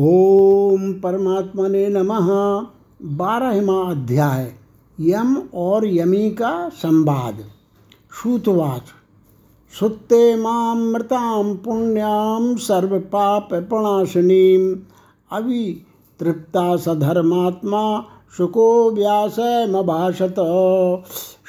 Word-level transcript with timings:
ओम 0.00 0.92
परमात्मने 0.92 1.88
नमः। 1.88 2.28
बारहवा 3.02 3.90
अध्याय, 3.90 4.52
यम 5.00 5.42
और 5.54 5.86
यमी 5.86 6.30
का 6.30 6.68
संवाद। 6.68 7.44
श्रुतवाच। 8.22 8.82
सुत्ते 9.80 10.36
मामृतां 10.36 11.56
पुण्यां 11.56 12.56
सर्वपापप्रणाशिनीं 12.56 14.76
अवितृप्ता 15.32 16.76
सधर्मात्मा 16.76 18.04
सुको 18.36 18.90
व्यासमभाषत 18.90 20.34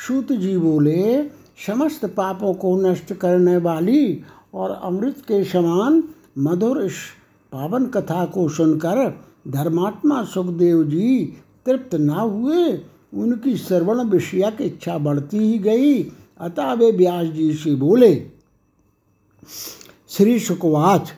सूत 0.07 0.31
जी 0.31 0.57
बोले, 0.57 1.23
समस्त 1.67 2.05
पापों 2.05 2.53
को 2.53 2.81
नष्ट 2.81 3.13
करने 3.13 3.57
वाली 3.57 4.23
और 4.53 4.79
अमृत 4.83 5.17
के 5.17 5.43
समान 5.43 6.03
मधुर 6.37 6.89
पावन 7.51 7.85
कथा 7.85 8.25
को 8.25 8.49
सुनकर 8.49 9.07
धर्मात्मा 9.47 10.23
सुखदेव 10.23 10.83
जी 10.83 11.25
तृप्त 11.65 11.95
न 11.95 12.09
हुए, 12.09 12.73
उनकी 13.13 13.55
श्रवण 13.57 14.03
विषया 14.03 14.49
की 14.49 14.63
इच्छा 14.63 14.97
बढ़ती 14.97 15.37
ही 15.37 15.57
गई। 15.59 16.03
अतः 16.39 16.73
वे 16.73 16.91
व्यास 16.91 17.27
जी 17.27 17.53
से 17.53 17.75
बोले, 17.75 18.13
श्री 20.09 20.39
सुखवाच, 20.39 21.11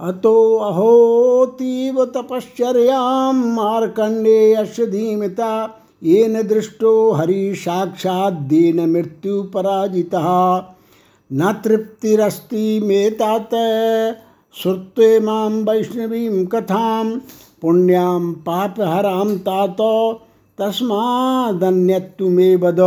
अतो 0.00 0.56
अहोतीव 0.56 2.04
तपश्चर्यां 2.04 3.32
मार्कण्डेयस्य 3.34 4.86
धीमिता 4.86 5.80
येन 6.02 6.42
दृष्टो 6.46 7.12
मृत्यु 8.86 9.42
पराजितः 9.42 10.26
न 11.30 11.52
तृप्तिरस्ति 11.64 12.80
मेतात 12.80 13.50
श्रुत्वे 14.54 15.20
माँ 15.20 15.50
कथां, 16.46 17.18
पुण्यां 17.60 18.32
पापहरां 18.32 19.38
तात 19.38 19.76
तस्मादन्यत्तु 20.58 22.28
मे 22.28 22.56
वद 22.56 22.80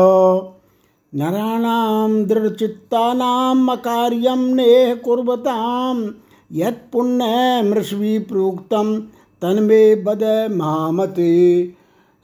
नराणां 1.16 2.26
दृढचित्तानाम् 2.26 3.70
अकार्यं 3.70 4.56
नेह 4.56 4.96
कुर्वतां 4.96 6.12
यत्पुण्यमृषवी 6.52 8.20
प्रोक्तं 8.20 9.00
तन्मे 9.42 9.96
बद 9.96 10.24
महामते। 10.52 11.68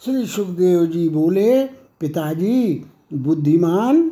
श्री 0.06 0.26
सुखदेव 0.26 0.86
जी 0.86 1.09
बोले, 1.09 1.66
पिताजी, 2.00 2.86
बुद्धिमान, 3.14 4.12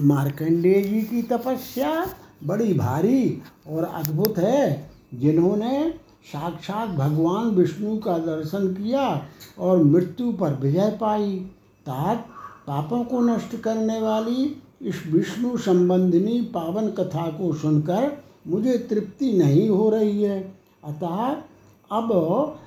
मार्कंडेय 0.00 0.82
जी 0.82 1.00
की 1.00 1.22
तपस्या 1.22 2.06
बड़ी 2.46 2.74
भारी 2.74 3.42
और 3.68 3.84
अद्भुत 3.84 4.38
है, 4.38 4.90
जिन्होंने 5.14 5.94
साक्षात 6.24 6.88
भगवान 6.88 7.46
विष्णु 7.46 7.98
का 7.98 8.18
दर्शन 8.18 8.68
किया 8.68 9.26
और 9.58 9.82
मृत्यु 9.82 10.32
पर 10.32 10.54
विजय 10.54 10.98
पाई। 11.00 11.38
तात, 11.86 12.26
पापों 12.66 13.04
को 13.04 13.20
नष्ट 13.20 13.56
करने 13.56 14.00
वाली 14.00 14.62
इस 14.82 15.02
विष्णु 15.06 15.56
संबंधिनी 15.56 16.40
पावन 16.42 16.88
कथा 16.88 17.30
को 17.30 17.54
सुनकर 17.54 18.22
मुझे 18.46 18.78
तृप्ति 18.78 19.32
नहीं 19.32 19.68
हो 19.68 19.90
रही 19.90 20.22
है। 20.22 20.54
अतः 20.84 21.36
अब 21.92 22.58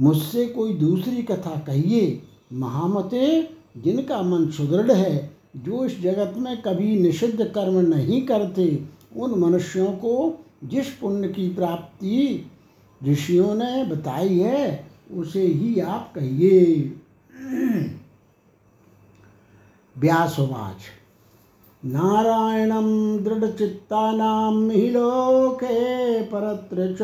मुझसे 0.00 0.46
कोई 0.46 0.74
दूसरी 0.74 1.22
कथा 1.22 1.58
कहिए, 1.66 2.22
महामते, 2.52 3.50
जिनका 3.76 4.22
मन 4.22 4.50
सुदृढ़ 4.50 4.92
है। 4.92 5.31
जो 5.56 5.84
इस 5.84 6.00
जगत 6.00 6.34
में 6.36 6.62
कभी 6.62 7.00
निषिद्ध 7.00 7.44
कर्म 7.44 7.94
नहीं 7.94 8.26
करते, 8.26 8.84
उन 9.16 9.40
मनुष्यों 9.40 9.86
को 9.86 10.44
जिस 10.64 10.90
पुण्य 10.90 11.28
की 11.28 11.48
प्राप्ति 11.48 12.50
ऋषियों 13.08 13.54
ने 13.54 13.84
बताई 13.84 14.38
है, 14.38 14.86
उसे 15.14 15.42
ही 15.42 15.80
आप 15.80 16.12
कहिए। 16.14 16.94
व्यासवाच। 19.98 20.80
नारायणं 21.84 23.16
दृढचित्तानां 23.24 24.70
हि 24.70 24.90
लोके 24.90 26.22
परत्र 26.22 26.92
च 26.92 27.02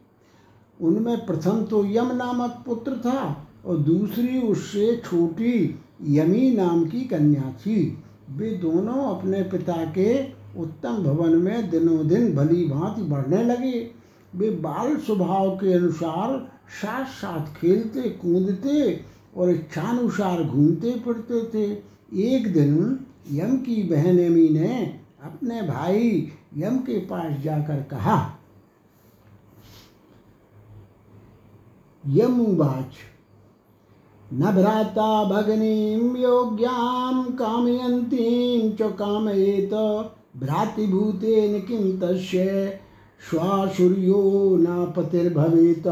उनमें 0.81 1.27
प्रथम 1.27 1.63
तो 1.63 1.85
यम 1.85 2.13
नामक 2.13 2.63
पुत्र 2.67 2.93
था 2.93 3.47
और 3.67 3.77
दूसरी 3.77 4.41
उससे 4.41 4.97
छोटी 4.97 5.81
यमी 6.05 6.51
नाम 6.51 6.85
की 6.85 7.01
कन्या 7.01 7.53
थी। 7.53 7.99
वे 8.31 8.51
दोनों 8.51 9.05
अपने 9.17 9.43
पिता 9.43 9.85
के 9.85 10.25
उत्तम 10.61 11.03
भवन 11.03 11.37
में 11.37 11.71
दिनों 11.71 12.07
दिन 12.09 12.35
भली 12.35 12.65
भांति 12.69 13.03
बढ़ने 13.03 13.43
लगे। 13.45 13.91
वे 14.37 14.51
बाल 14.51 14.97
स्वभाव 14.97 15.57
के 15.57 15.73
अनुसार 15.73 16.39
साथ 16.83 17.05
साथ 17.05 17.55
खेलते, 17.55 18.01
कूदते 18.01 19.01
और 19.37 19.51
इच्छानुसार 19.51 20.43
घूमते 20.45 20.91
फिरते 20.91 21.43
थे। 21.45 21.71
एक 22.33 22.53
दिन 22.53 22.99
यम 23.33 23.57
की 23.57 23.83
बहन 23.83 24.19
यमी 24.21 24.49
ने 24.49 25.01
अपने 25.25 25.63
भाई 25.63 26.33
यम 26.57 26.79
के 26.79 26.99
पास 26.99 27.41
जाकर 27.43 27.83
कहा 27.83 28.39
यमुवाच 32.07 32.95
न 34.33 34.53
भ्राता 34.53 35.25
भगिनीं 35.25 36.23
योग्यां 36.23 37.25
कामयन्तीं 37.33 38.73
च 38.73 38.83
कामयेत, 38.83 39.75
भ्रातृभूतेन 40.37 41.61
किं 41.61 41.99
तस्य 41.99 42.81
न 43.35 44.93
पतिर्भवेत 44.97 45.87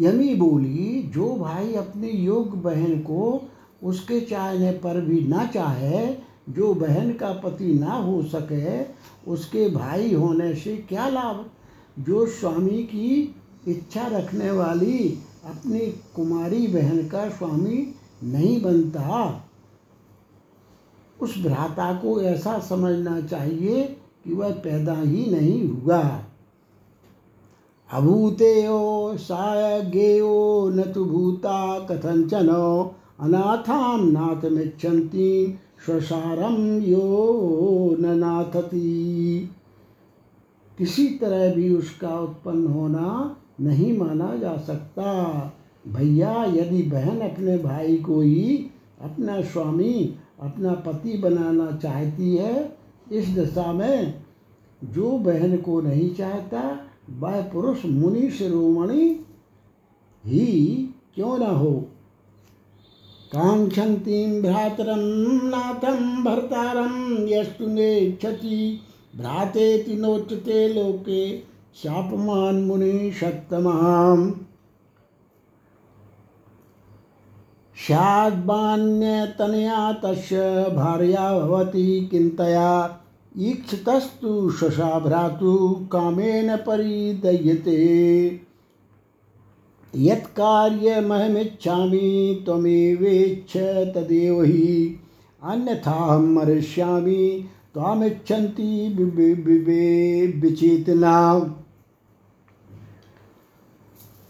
यमी 0.00 0.34
बोली, 0.34 1.10
जो 1.14 1.36
भाई 1.36 1.74
अपनी 1.74 2.08
योग 2.08 2.62
बहन 2.62 2.98
को 2.98 3.42
उसके 3.84 4.20
चाहने 4.20 4.72
पर 4.72 5.00
भी 5.00 5.20
ना 5.20 5.46
चाहे, 5.46 6.14
जो 6.48 6.74
बहन 6.74 7.12
का 7.12 7.32
पति 7.32 7.74
ना 7.74 7.92
हो 7.92 8.22
सके, 8.22 8.82
उसके 9.30 9.68
भाई 9.70 10.14
होने 10.14 10.54
से 10.54 10.76
क्या 10.76 11.08
लाभ? 11.08 11.44
जो 11.98 12.26
स्वामी 12.26 12.82
की 12.82 13.34
इच्छा 13.68 14.06
रखने 14.08 14.50
वाली 14.50 14.98
अपनी 15.44 15.80
कुमारी 16.16 16.66
बहन 16.66 17.06
का 17.08 17.28
स्वामी 17.28 17.94
नहीं 18.24 18.60
बनता। 18.62 19.08
उस 21.20 21.34
भ्राता 21.38 21.92
को 21.94 22.20
ऐसा 22.22 22.58
समझना 22.58 23.20
चाहिए 23.20 23.82
कि 24.24 24.32
वह 24.32 24.52
पैदा 24.54 24.94
ही 24.94 25.26
नहीं 25.30 25.68
हुआ। 25.68 26.00
अभूतेयो 27.90 29.16
सायज्ञेयो 29.16 30.68
न 30.68 30.82
तो 30.92 31.04
भूता 31.04 31.78
कथंचन 31.80 32.48
अनाथां 33.20 33.98
नाथमिच्छन्ति 34.04 35.58
स्वसारम 35.86 36.56
यो 36.82 37.96
न 38.00 38.18
नाथती। 38.18 39.50
किसी 40.78 41.06
तरह 41.08 41.54
भी 41.54 41.68
उसका 41.74 42.18
उत्पन्न 42.20 42.66
होना 42.66 43.36
नहीं 43.60 43.98
माना 43.98 44.36
जा 44.36 44.56
सकता। 44.56 45.04
भैया, 45.88 46.44
यदि 46.44 46.82
बहन 46.82 47.20
अपने 47.20 47.58
भाई 47.58 47.96
को 47.96 48.20
ही 48.20 48.66
अपना 49.00 49.40
स्वामी, 49.40 50.14
अपना 50.42 50.74
पति 50.74 51.18
बनाना 51.18 51.72
चाहती 51.72 52.36
है, 52.36 52.76
इस 53.12 53.36
दशा 53.36 53.72
में 53.72 54.14
जो 54.84 55.18
बहन 55.18 55.56
को 55.56 55.80
नहीं 55.80 56.14
चाहता, 56.14 56.88
वह 57.18 57.42
पुरुष 57.42 57.84
मुनि 57.84 58.30
शिरोमणि 58.30 59.26
ही 60.26 60.76
क्यों 61.14 61.38
न 61.38 61.42
हो? 61.42 61.88
कांक्षन्तीं 63.32 64.42
भ्रातरं 64.42 65.00
नाथम 65.50 66.24
भर्तारं 66.24 67.26
यस्तु 67.28 67.66
नेच्छति, 67.66 68.80
भ्रातेति 69.16 69.94
नोच्यते 69.94 70.68
लोके 70.68 71.51
शापमान 71.76 72.54
मुनि 72.54 73.10
सत्तमाम् 73.14 74.32
स्याद्बान्यतनया 77.86 79.92
तस्य 79.92 80.72
भार्या 80.76 81.38
भवति 81.38 82.08
किन्तया। 82.10 83.00
ईक्षतस्तु 83.38 84.50
शशा 84.50 84.98
भ्रातु 84.98 85.86
कामेन 85.92 86.56
परिदयते। 86.56 88.40
यत्कार्यमहमिच्छामि 89.96 92.42
त्वमेवेच्छ 92.44 93.52
तदेव 93.96 94.42
हि। 94.42 95.00
अन्यथाहं 95.42 96.34
मरिष्यामि 96.34 97.48
विचेतना 100.40 101.48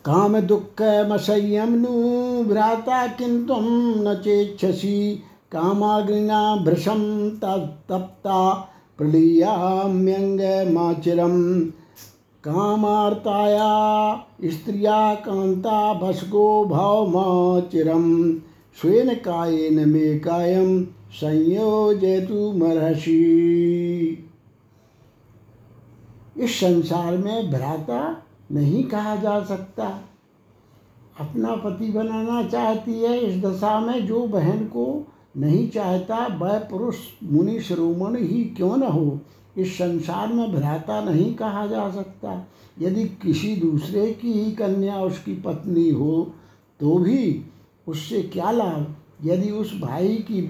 काम 0.05 0.41
दुःखमसह्यं 0.41 1.67
नु 1.67 2.45
भ्राता 2.45 3.07
किं 3.07 3.47
न 4.03 4.21
चेच्छसि। 4.25 5.23
कामाग्निना 5.53 6.57
भृशं 6.57 7.31
तप्ता 7.31 8.71
प्रलीयाम्यङ्गमाचिरं 8.99 11.65
कामार्ताया 12.45 14.27
स्त्रिया 14.45 15.15
कान्ता 15.15 15.95
भस्को 15.95 16.65
भावमाचिरं 16.65 18.39
स्वेन 18.81 19.15
कायेन 19.15 19.89
मे 19.89 20.19
कायं 20.19 20.85
संयोजयतु 21.13 22.53
मर्हसि 22.53 24.29
इस 26.37 26.61
संसार 26.61 27.17
में 27.17 27.51
भ्राता 27.51 28.23
नहीं 28.53 28.83
कहा 28.85 29.15
जा 29.17 29.43
सकता। 29.45 29.87
अपना 31.21 31.55
पति 31.57 31.91
बनाना 31.91 32.43
चाहती 32.49 32.93
है 32.93 33.19
इस 33.19 33.43
दशा 33.43 33.79
में, 33.81 34.07
जो 34.07 34.27
बहन 34.27 34.65
को 34.67 35.07
नहीं 35.37 35.69
चाहता, 35.71 36.27
वह 36.39 36.59
पुरुष 36.61 36.97
मुनि 37.23 37.61
श्रोमण 37.61 38.17
ही 38.17 38.45
क्यों 38.47 38.77
न 38.77 38.83
हो? 38.83 39.21
इस 39.59 39.75
संसार 39.75 40.33
में 40.33 40.53
भ्राता 40.53 41.01
नहीं 41.05 41.35
कहा 41.35 41.67
जा 41.67 41.91
सकता। 41.91 42.47
यदि 42.81 43.05
किसी 43.23 43.55
दूसरे 43.57 44.13
की 44.13 44.33
ही 44.33 44.53
कन्या 44.53 45.01
उसकी 45.01 45.35
पत्नी 45.37 45.89
हो 45.91 46.33
तो 46.81 46.97
भी 46.99 47.45
उससे 47.87 48.23
क्या 48.23 48.51
लाभ? 48.51 48.95
यदि 49.25 49.51
उस 49.51 49.73
भाई 49.81 50.15
की 50.29 50.41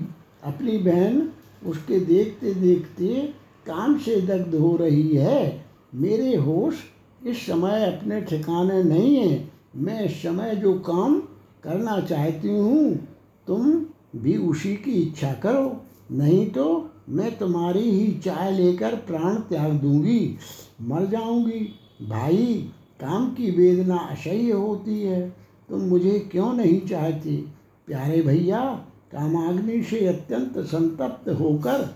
अपनी 0.44 0.76
बहन 0.78 1.28
उसके 1.66 1.98
देखते 2.00 2.54
देखते 2.54 3.08
काम 3.66 3.98
से 3.98 4.20
दग्ध 4.20 4.54
हो 4.54 4.76
रही 4.76 5.08
है, 5.08 5.64
मेरे 5.94 6.34
होश 6.36 6.74
इस 7.26 7.46
समय 7.46 7.84
अपने 7.84 8.20
ठिकाने 8.20 8.82
नहीं 8.82 9.16
है। 9.16 9.50
मैं 9.76 10.04
इस 10.04 10.22
समय 10.22 10.56
जो 10.56 10.78
काम 10.78 11.20
करना 11.62 12.00
चाहती 12.00 12.48
हूँ, 12.48 13.08
तुम 13.46 13.86
भी 14.16 14.36
उसी 14.36 14.76
की 14.76 14.90
इच्छा 14.90 15.32
करो। 15.32 15.80
नहीं 16.12 16.50
तो 16.50 16.90
मैं 17.08 17.38
तुम्हारी 17.38 17.90
ही 17.90 18.18
चाय 18.18 18.52
लेकर 18.52 18.94
प्राण 18.94 19.34
त्याग 19.34 19.72
दूँगी। 19.72 20.36
मर 20.82 21.06
जाऊँगी। 21.06 21.74
भाई, 22.08 22.70
काम 23.00 23.34
की 23.34 23.50
वेदना 23.50 23.96
असह्य 23.96 24.52
होती 24.52 25.02
है। 25.02 25.36
तुम 25.68 25.80
मुझे 25.80 26.18
क्यों 26.18 26.52
नहीं 26.52 26.80
चाहते? 26.80 27.44
प्यारे 27.86 28.22
भैया, 28.22 28.84
कामाग्नि 29.12 29.82
से 29.82 30.06
अत्यंत 30.06 30.58
संतप्त 30.58 31.28
होकर 31.28 31.94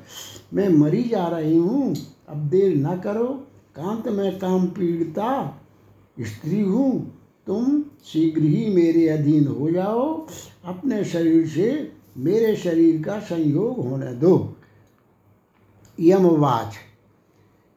मैं 0.54 0.68
मरी 0.68 1.02
जा 1.02 1.28
रही 1.28 1.56
हूँ। 1.56 1.94
अब 2.28 2.36
देर 2.36 2.76
न 2.76 2.96
करो। 2.96 3.45
कांत 3.76 4.08
में 4.08 4.38
काम 4.38 4.66
पीड़ता, 4.66 5.60
स्त्री 6.20 6.60
हूँ, 6.60 7.14
तुम 7.46 7.84
शीघ्र 8.04 8.42
ही 8.42 8.74
मेरे 8.74 9.08
अधीन 9.08 9.46
हो 9.46 9.70
जाओ। 9.70 10.26
अपने 10.64 11.04
शरीर 11.04 11.46
से 11.46 11.92
मेरे 12.16 12.56
शरीर 12.56 13.02
का 13.02 13.18
संयोग 13.18 13.88
होने 13.88 14.12
दो। 14.12 14.56
यमवाच। 16.00 16.74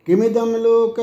किमिदम 0.06 0.50
लोक 0.50 1.00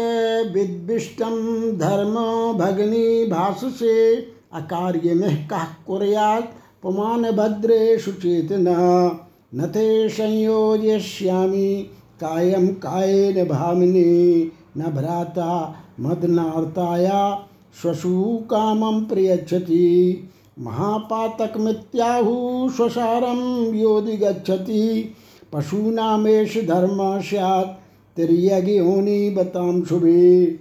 विद्विष्टम 0.55 1.37
धर्म 1.79 2.15
भगनी 2.59 3.27
भाष 3.27 3.65
से 3.65 4.17
अकार्य 4.53 5.15
में 5.15 5.49
कह 5.49 5.65
कुरयात, 5.87 6.55
पुमान 6.83 7.23
भद्रे 7.23 7.99
सुचेतना 7.99 9.11
न। 9.55 9.67
थे 9.67 10.09
संयोज्यश्यामी 10.09 11.83
कायम 12.21 12.69
कायेन 12.69 13.49
भामिनी। 13.49 14.53
न 14.77 14.83
भ्राता 14.83 15.75
मदनार्ताया 16.01 17.49
श्वशु 17.83 18.43
कामं 18.51 19.05
प्रयच्छति। 19.05 20.29
महापातकमित्याहु 20.59 22.71
स्वसारं 22.71 23.75
योदिगच्छति 23.75 25.15
पशूनामेष 25.53 26.67
धर्म 26.67 27.21
स्यात् 27.21 27.81
तिर्यज्ञोनि 28.17 29.31
बताम 29.31 29.85
शुभे। 29.85 30.59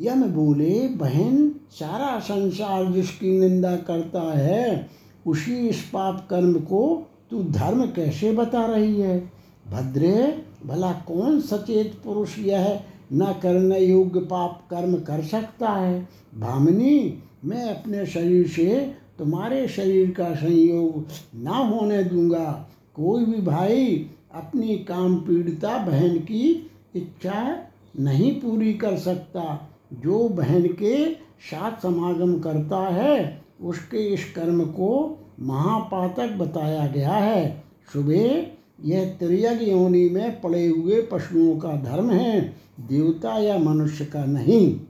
यम 0.00 0.22
बोले, 0.22 0.88
बहन, 0.88 1.54
सारा 1.70 2.18
संसार 2.18 2.84
जिसकी 2.84 3.40
निंदा 3.40 3.76
करता 3.76 4.20
है, 4.20 4.90
उसी 5.26 5.68
इस 5.68 5.82
पाप 5.82 6.26
कर्म 6.30 6.52
को 6.52 7.10
तू 7.30 7.42
धर्म 7.42 7.86
कैसे 7.86 8.32
बता 8.32 8.66
रही 8.66 9.00
है? 9.00 9.32
भद्रे, 9.72 10.42
भला 10.66 10.92
कौन 10.92 11.40
सचेत 11.40 12.00
पुरुष 12.04 12.38
यह 12.38 12.80
न 13.12 13.34
करने 13.42 13.78
योग्य 13.78 14.20
पाप 14.20 14.62
कर्म 14.70 14.94
कर 14.94 15.22
सकता 15.22 15.68
है। 15.68 16.08
भामिनी, 16.38 17.22
मैं 17.44 17.74
अपने 17.74 18.06
शरीर 18.06 18.48
से 18.48 18.94
तुम्हारे 19.18 19.68
शरीर 19.68 20.10
का 20.10 20.34
संयोग 20.34 21.06
ना 21.42 21.56
होने 21.56 22.04
दूँगा। 22.04 22.68
कोई 22.94 23.24
भी 23.24 23.40
भाई 23.40 24.10
अपनी 24.34 24.76
काम 24.76 25.16
पीड़िता 25.16 25.78
बहन 25.78 26.18
की 26.18 26.70
इच्छा 26.96 27.58
नहीं 28.00 28.40
पूरी 28.40 28.74
कर 28.74 28.96
सकता। 28.96 29.70
जो 29.92 30.28
बहन 30.28 30.66
के 30.66 31.14
साथ 31.40 31.82
समागम 31.82 32.38
करता 32.38 32.78
है, 32.78 33.42
उसके 33.62 33.98
इस 33.98 34.32
कर्म 34.32 34.64
को 34.64 35.18
महापातक 35.40 36.28
बताया 36.32 36.86
गया 36.86 37.12
है। 37.12 37.64
सुबह 37.92 38.57
यह 38.84 39.04
त्रियग 39.20 39.62
योनि 39.68 40.08
में 40.08 40.40
पड़े 40.40 40.66
हुए 40.66 41.02
पशुओं 41.02 41.58
का 41.58 41.76
धर्म 41.76 42.10
है, 42.10 42.40
देवता 42.80 43.38
या 43.38 43.58
मनुष्य 43.58 44.04
का 44.04 44.24
नहीं। 44.24 44.80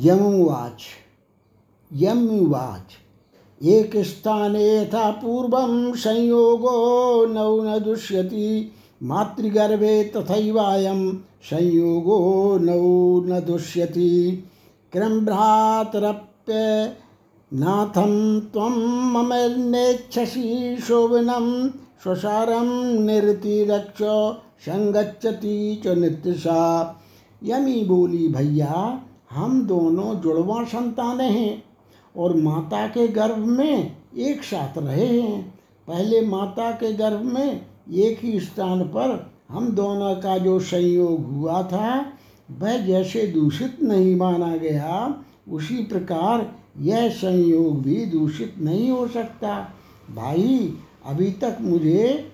यमुवाच 0.00 0.82
यमुवाच, 1.92 2.92
एक 3.62 3.96
स्थाने 3.96 4.76
यथा 4.76 5.10
पूर्व 5.10 5.52
संयोगो 5.96 7.26
नौ 7.26 7.62
न 7.64 7.78
दुष्यति, 7.78 8.72
मातृगर्भे 9.02 10.04
तथैवायं 10.04 11.14
संयोगो 11.42 12.58
नौ 12.58 13.20
न 13.26 13.40
दुष्यति। 13.40 14.44
क्रमभ्रातरप्य 14.92 16.52
नाथं 17.54 18.40
त्वं 18.40 18.76
मम 19.12 19.30
नेच्छसि 19.70 20.76
शोभनं 20.80 21.68
स्वसारं 22.02 22.94
निरतिरक्ष 23.00 24.02
संगच्छति 24.64 25.82
च 25.84 25.88
नित्यसा 25.88 27.00
यमी 27.44 27.84
बोली, 27.84 28.28
भैया, 28.28 29.00
हम 29.30 29.62
दोनों 29.66 30.14
जुड़वा 30.14 30.64
संतान 30.64 31.20
हैं 31.20 31.64
और 32.16 32.36
माता 32.36 32.86
के 32.86 33.08
गर्भ 33.08 33.38
में 33.38 33.96
एक 34.18 34.42
साथ 34.42 34.78
रहे 34.78 35.20
हैं। 35.20 35.58
पहले 35.88 36.20
माता 36.20 36.70
के 36.70 36.92
गर्भ 36.92 37.20
में 37.22 37.66
एक 37.94 38.18
ही 38.22 38.40
स्थान 38.40 38.82
पर 38.82 39.32
हम 39.48 39.68
दोनों 39.68 40.14
का 40.14 40.38
जो 40.38 40.60
संयोग 40.60 41.32
हुआ 41.32 41.62
था, 41.62 42.12
वह 42.50 42.76
जैसे 42.78 43.26
दूषित 43.26 43.78
नहीं 43.82 44.16
माना 44.16 44.56
गया, 44.56 45.14
उसी 45.50 45.76
प्रकार 45.76 46.63
यह 46.80 47.08
संयोग 47.08 47.82
भी 47.82 48.06
दूषित 48.06 48.54
नहीं 48.58 48.90
हो 48.90 49.08
सकता। 49.08 49.74
भाई, 50.14 50.78
अभी 51.06 51.30
तक 51.30 51.58
मुझे 51.60 52.32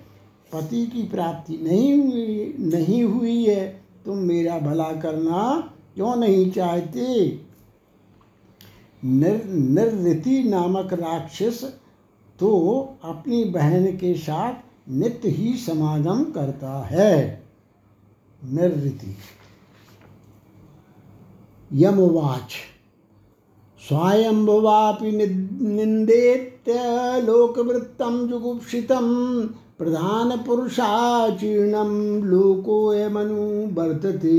पति 0.53 0.85
की 0.87 1.03
प्राप्ति 1.03 1.57
नहीं 1.57 1.97
हुई 1.97 2.55
नहीं 2.59 3.03
हुई 3.03 3.45
है। 3.45 3.83
तुम 4.05 4.17
मेरा 4.17 4.59
भला 4.59 4.91
करना 4.91 5.73
क्यों 5.95 6.15
नहीं 6.15 6.51
चाहते? 6.51 7.39
निर 9.05 9.45
निर्ति 9.45 10.43
नामक 10.43 10.93
राक्षस 10.93 11.63
तो 12.39 12.49
अपनी 13.03 13.43
बहन 13.45 13.85
के 13.85 14.13
साथ 14.15 14.53
नित्य 14.89 15.29
ही 15.29 15.57
समागम 15.57 16.23
करता 16.23 16.85
है। 16.85 17.43
निर्ति 18.45 19.17
यमवाच। 21.73 22.70
स्वायंभवापि 23.91 25.11
निंदेत्य 25.11 26.73
लोकवृत्तं 27.23 28.13
जुगुप्सितं 28.27 29.07
प्रधानपुरुषाचीर्णं 29.79 31.91
लोकोऽयमनुवर्तते 32.31 34.37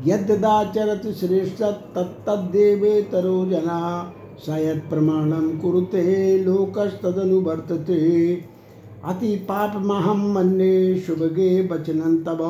यद्दाचरति 0.06 1.12
श्रेष्ठ 1.12 1.62
तत्तद्देवेतरो 1.62 3.46
जना। 3.46 4.12
स 4.38 4.48
यत्प्रमाणं 4.48 5.58
कुरुते, 5.58 6.38
लोकस्तदनुवर्तते। 6.44 8.34
अतिपापमहं 9.04 10.32
मन्ये 10.32 10.98
शुभगे 10.98 11.68
वचनं 11.72 12.24
तव। 12.24 12.44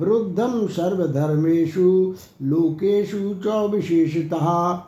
वृद्धं 0.00 0.66
सर्वधर्मेषु, 0.66 2.14
लोकेषु 2.42 3.34
च 3.46 3.70
विशेषतः। 3.70 4.78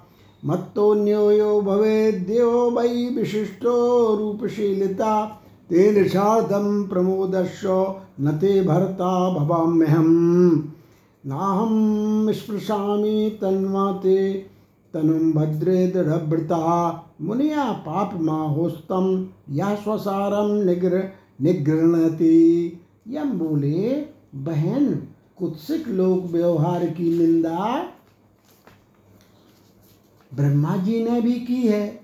मत्तोऽन्यो 0.44 1.30
यो 1.30 1.60
भवेद्यो 1.60 2.70
वै 2.70 2.88
विशिष्टो 2.88 4.16
रूपशीलिता। 4.16 5.42
तेन 5.70 6.08
सार्धं 6.08 6.88
प्रमोदस्य 6.88 7.94
न 8.20 8.38
ते 8.40 8.62
भर्ता 8.62 9.34
भवाम्यहम्। 9.34 10.62
नाहं 11.26 12.32
स्पृशामि 12.32 13.38
तन्वा 13.40 13.92
ते 13.92 14.32
तनुं 14.94 15.32
भद्रे 15.32 15.86
दृढ़व्रता 15.86 16.60
मुनिया 17.20 17.72
पाप 17.72 18.14
माहोस्तम 18.14 19.28
या 19.50 19.74
स्वसारम 19.74 20.52
निग्र 20.62 21.12
निगृणति 21.40 22.80
यम 23.08 23.30
बोले, 23.30 24.06
बहन 24.34 25.08
कुत्सिक 25.36 25.88
लोक 25.88 26.24
व्यवहार 26.24 26.86
की 26.86 27.18
निंदा? 27.18 27.88
ब्रह्मा 30.34 30.76
जी 30.76 31.04
ने 31.04 31.20
भी 31.20 31.32
की 31.32 31.68
है। 31.68 32.00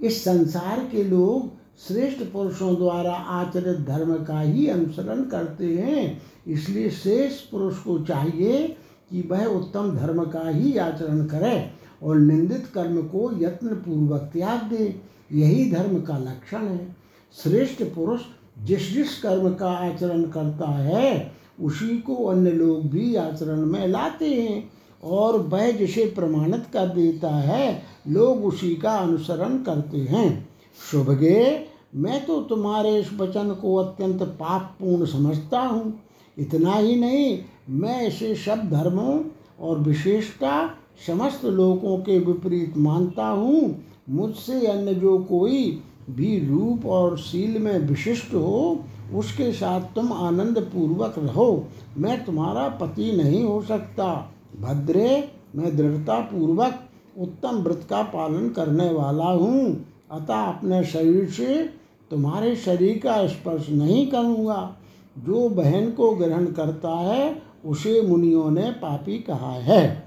इस 0.00 0.24
संसार 0.24 0.88
के 0.92 1.04
लोग 1.04 1.63
श्रेष्ठ 1.78 2.22
पुरुषों 2.22 2.74
द्वारा 2.74 3.12
आचरित 3.12 3.80
धर्म 3.80 4.14
का 4.24 4.40
ही 4.40 4.68
अनुसरण 4.68 5.22
करते 5.22 5.66
हैं। 5.66 6.22
इसलिए 6.46 6.90
श्रेष्ठ 6.90 7.50
पुरुष 7.50 7.78
को 7.78 7.98
चाहिए 7.98 8.76
कि 9.10 9.28
वह 9.30 9.44
उत्तम 9.46 9.96
धर्म 9.96 10.24
का 10.24 10.48
ही 10.48 10.76
आचरण 10.76 11.24
करे 11.24 11.70
और 12.02 12.16
निंदित 12.16 12.66
कर्म 12.74 13.02
को 13.02 13.30
यत्न 13.42 13.68
पूर्वक 13.68 14.30
त्याग 14.32 14.62
दे। 14.62 15.00
यही 15.32 15.70
धर्म 15.70 16.00
का 16.00 16.18
लक्षण 16.18 16.66
है। 16.66 16.96
श्रेष्ठ 17.42 17.82
पुरुष 17.82 18.20
जिस 18.62 18.92
जिस 18.92 19.22
कर्म 19.22 19.54
का 19.54 19.70
आचरण 19.70 20.22
करता 20.22 20.70
है, 20.70 21.32
उसी 21.60 21.98
को 21.98 22.14
अन्य 22.14 22.50
लोग 22.50 22.90
भी 22.90 23.14
आचरण 23.14 23.56
में 23.56 23.86
लाते 23.88 24.28
हैं 24.28 24.70
और 25.02 25.38
वह 25.38 25.70
जिसे 25.70 26.04
प्रमाणित 26.04 26.64
कर 26.72 26.86
देता 26.86 27.28
है, 27.28 27.82
लोग 28.08 28.44
उसी 28.44 28.74
का 28.74 28.90
अनुसरण 28.90 29.58
करते 29.58 29.98
हैं। 29.98 30.53
शुभगे, 30.90 31.66
मैं 31.94 32.26
तो 32.26 32.40
तुम्हारे 32.40 32.98
इस 32.98 33.12
वचन 33.12 33.50
को 33.50 33.74
अत्यंत 33.74 34.22
पापपूर्ण 34.22 35.06
समझता 35.06 35.60
हूँ। 35.60 36.00
इतना 36.38 36.74
ही 36.74 36.96
नहीं, 36.96 37.38
मैं 37.70 38.06
इसे 38.06 38.34
सब 38.34 38.70
धर्मों 38.70 39.20
और 39.60 39.78
विशेषता 39.78 40.70
समस्त 41.06 41.44
लोगों 41.44 41.98
के 41.98 42.18
विपरीत 42.18 42.76
मानता 42.76 43.26
हूँ। 43.26 43.84
मुझसे 44.10 44.66
अन्य 44.66 44.94
जो 44.94 45.18
कोई 45.18 45.82
भी 46.10 46.48
रूप 46.48 46.86
और 46.86 47.18
शील 47.18 47.58
में 47.58 47.78
विशिष्ट 47.78 48.34
हो, 48.34 48.84
उसके 49.14 49.52
साथ 49.52 49.80
तुम 49.80 50.12
आनंद 50.12 50.58
पूर्वक 50.58 51.14
रहो। 51.18 51.66
मैं 51.98 52.24
तुम्हारा 52.24 52.68
पति 52.68 53.12
नहीं 53.12 53.44
हो 53.44 53.62
सकता। 53.62 54.32
भद्रे, 54.60 55.32
मैं 55.56 55.76
दृढ़ता 55.76 56.20
पूर्वक 56.20 56.80
उत्तम 57.18 57.48
व्रत 57.48 57.86
का 57.90 58.02
पालन 58.02 58.48
करने 58.48 58.90
वाला 58.90 59.24
हूँ। 59.24 59.86
अतः 60.10 60.34
अपने 60.34 60.84
शरीर 60.84 61.30
से 61.30 61.70
तुम्हारे 62.10 62.56
शरीर 62.56 62.98
का 62.98 63.26
स्पर्श 63.26 63.70
नहीं 63.70 64.06
करूँगा। 64.06 64.76
जो 65.18 65.48
बहन 65.48 65.90
को 65.90 66.10
ग्रहण 66.10 66.46
करता 66.46 66.90
है, 66.90 67.42
उसे 67.66 68.02
मुनियों 68.02 68.50
ने 68.50 68.70
पापी 68.70 69.18
कहा 69.18 69.52
है। 69.52 70.04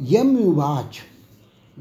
यम्युवाच 0.00 0.98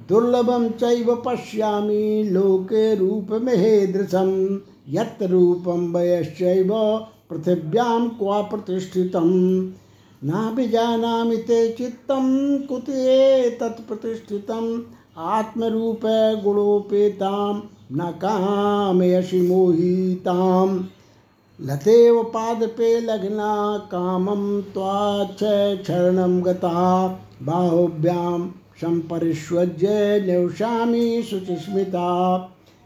दुर्लभम 0.09 0.69
चैव 0.69 1.23
पश्यामि 1.25 2.23
लोके 2.31 2.95
रूपमेहेदृशं 2.95 4.59
यत् 4.89 5.23
रूपं 5.23 5.93
वयश्चैव 5.93 6.69
पृथिव्यां 7.29 8.09
क्वा 8.09 8.41
प्रतिष्ठित। 8.41 9.11
ना 9.15 9.21
भी 10.31 10.31
नाभिजानामि 10.31 11.37
ते 11.37 11.71
चित्तं 11.71 12.57
कुते 12.61 13.49
तत्प्रतिष्ठितम् 13.49 14.81
आत्मरूप 15.17 16.01
गुणोपेतां 16.43 17.59
न 17.91 18.11
कामयसि 18.11 19.41
मोहितां। 19.41 20.67
लतेव 21.61 22.23
पादपे 22.23 22.99
लग्ना 23.01 23.77
कामं 23.91 24.61
त्वाच्छ 24.61 25.39
क्षरणं 25.83 26.45
गता 26.45 27.07
बाहुभ्यां 27.43 28.47
संपरिष्वज्य 28.81 30.23
न्यौषामी 30.25 31.23
सुचिस्मिता 31.23 32.09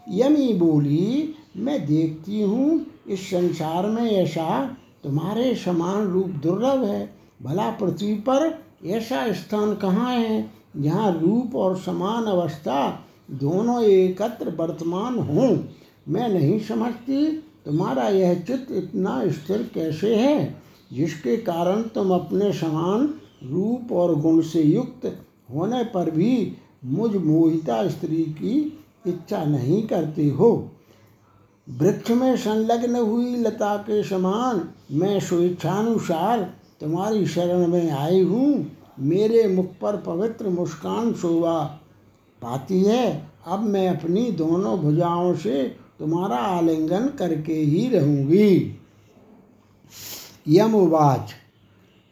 यमी 0.10 0.54
बोली, 0.54 1.36
मैं 1.58 1.86
देखती 1.86 2.42
हूँ 2.42 2.86
इस 3.10 3.28
संसार 3.30 3.86
में 3.86 4.12
ऐसा 4.12 4.78
तुम्हारे 5.04 5.56
समान 5.56 6.08
रूप 6.08 6.28
दुर्लभ 6.28 6.84
है। 6.84 7.16
भला 7.44 7.70
पृथ्वी 7.72 8.14
पर 8.14 8.60
ऐसा 8.86 9.32
स्थान 9.34 9.76
कहाँ 9.76 10.14
है? 10.16 10.57
जहाँ 10.78 11.20
रूप 11.20 11.56
और 11.56 11.78
समान 11.78 12.26
अवस्था 12.26 13.06
दोनों 13.32 13.84
एकत्र 13.84 14.50
वर्तमान 14.50 15.20
हों। 15.20 15.58
मैं 16.10 16.30
नहीं 16.30 16.60
समझती, 16.60 17.32
तुम्हारा 17.66 18.08
यह 18.08 18.40
चित्त 18.40 18.68
इतना 18.72 19.28
स्थिर 19.28 19.72
कैसे 19.74 20.16
है? 20.16 20.62
जिसके 20.94 21.38
कारण 21.38 21.82
तुम 21.82 22.12
अपने 22.12 22.54
समान 22.54 23.14
रूप 23.52 23.92
और 23.92 24.20
गुण 24.20 24.42
से 24.42 24.62
युक्त 24.62 25.20
होने 25.56 25.84
पर 25.84 26.12
भी 26.12 26.58
मुझ 26.86 27.16
मोहिता 27.16 27.88
स्त्री 27.88 28.24
की 28.24 28.80
इच्छा 29.08 29.46
नहीं 29.46 29.84
करते 29.84 30.28
हो। 30.28 30.72
वृक्ष 31.70 32.12
में 32.12 32.38
संलग्न 32.38 32.96
हुई 32.96 33.36
लता 33.36 33.78
के 33.78 34.04
समान 34.04 34.70
मैं 34.92 35.20
स्वेच्छानुसार 35.20 36.54
तुम्हारी 36.82 37.28
शरण 37.28 37.68
में 37.68 37.92
आई 37.92 38.22
हूँ। 38.22 38.77
मेरे 39.00 39.48
मुख 39.48 39.66
पर 39.82 39.98
पवित्र 39.98 40.50
मुस्कान 40.50 41.14
शोभा 41.14 41.60
पाती 42.42 42.84
है, 42.84 43.32
अब 43.48 43.60
मैं 43.60 43.90
अपनी 43.90 44.32
दोनों 44.32 44.80
भुजाओं 44.80 45.36
से 45.36 45.76
तुम्हारा 46.00 46.36
आलिंगन 46.36 47.08
करके 47.20 47.54
ही 47.54 47.90
रहूँगी। 47.90 48.80
यमुवाच, 50.48 51.34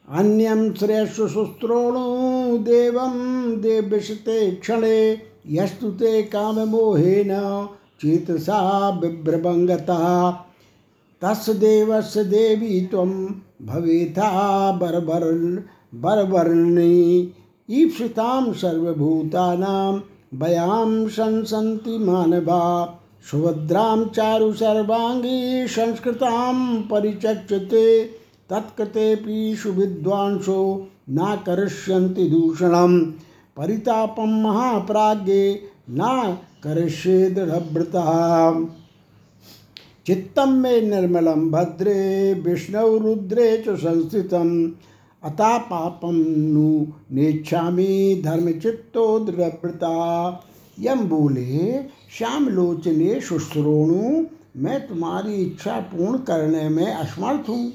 अन्यं 0.10 0.74
श्रेयस्सुश्रोणु 0.74 2.58
देवं 2.58 3.14
देव्यशते 3.62 4.52
क्षणे, 4.52 5.22
यस्तु 5.48 5.92
ते 5.92 6.24
काममोहेन 6.24 7.30
चेतसा 8.02 8.92
बिभ्रभङ्गतः। 8.92 10.32
तस्य 11.22 11.54
देवस्य 11.54 12.24
देवी 12.24 12.82
त्वं 12.82 13.26
भवेथा 13.62 14.72
बर्बर 14.72 15.24
बर्वर्णि 15.96 17.32
ईप्सितां 17.70 18.54
सर्वभूतानां 18.54 20.00
भयां 20.40 21.08
संसन्ति 21.08 21.98
मानवा, 21.98 22.96
सुभद्रां 23.32 24.06
चारु 24.06 24.54
सर्वाङ्गी 24.54 25.68
संस्कृतां 25.68 26.82
परिचक्षते, 26.82 28.06
तत्कृतेऽपि 28.50 29.58
विद्वांसो 29.68 30.88
न 31.10 31.40
करिष्यन्ति 31.46 32.24
दूषणं, 32.24 33.12
परितापं 33.58 34.44
महाप्राज्ञे 34.44 35.62
न 35.90 36.38
करिष्ये 36.64 37.30
दृढ़व्रतः 37.30 38.50
में 40.48 40.82
निर्मलम 40.82 41.52
भद्रे, 41.52 42.34
विष्णु 42.34 42.98
रुद्रे 42.98 43.64
च 43.68 43.70
संस्थितम 43.70 44.72
अता 45.26 45.58
पापम 45.58 46.16
नु 46.54 46.86
नेच्छामी 47.12 48.22
धर्म 48.22 48.52
चित्तो 48.52 49.08
दृढ़व्रता 49.20 49.94
यम 50.80 51.00
बोले 51.00 51.72
श्याम 52.18 52.48
लोचने 52.50 53.20
शुश्रोणु, 53.22 54.26
मैं 54.58 54.88
तुम्हारी 54.88 55.34
इच्छा 55.36 55.80
पूर्ण 55.80 56.18
करने 56.18 56.68
में 56.70 56.86
असमर्थ 56.86 57.50
हूँ। 57.50 57.72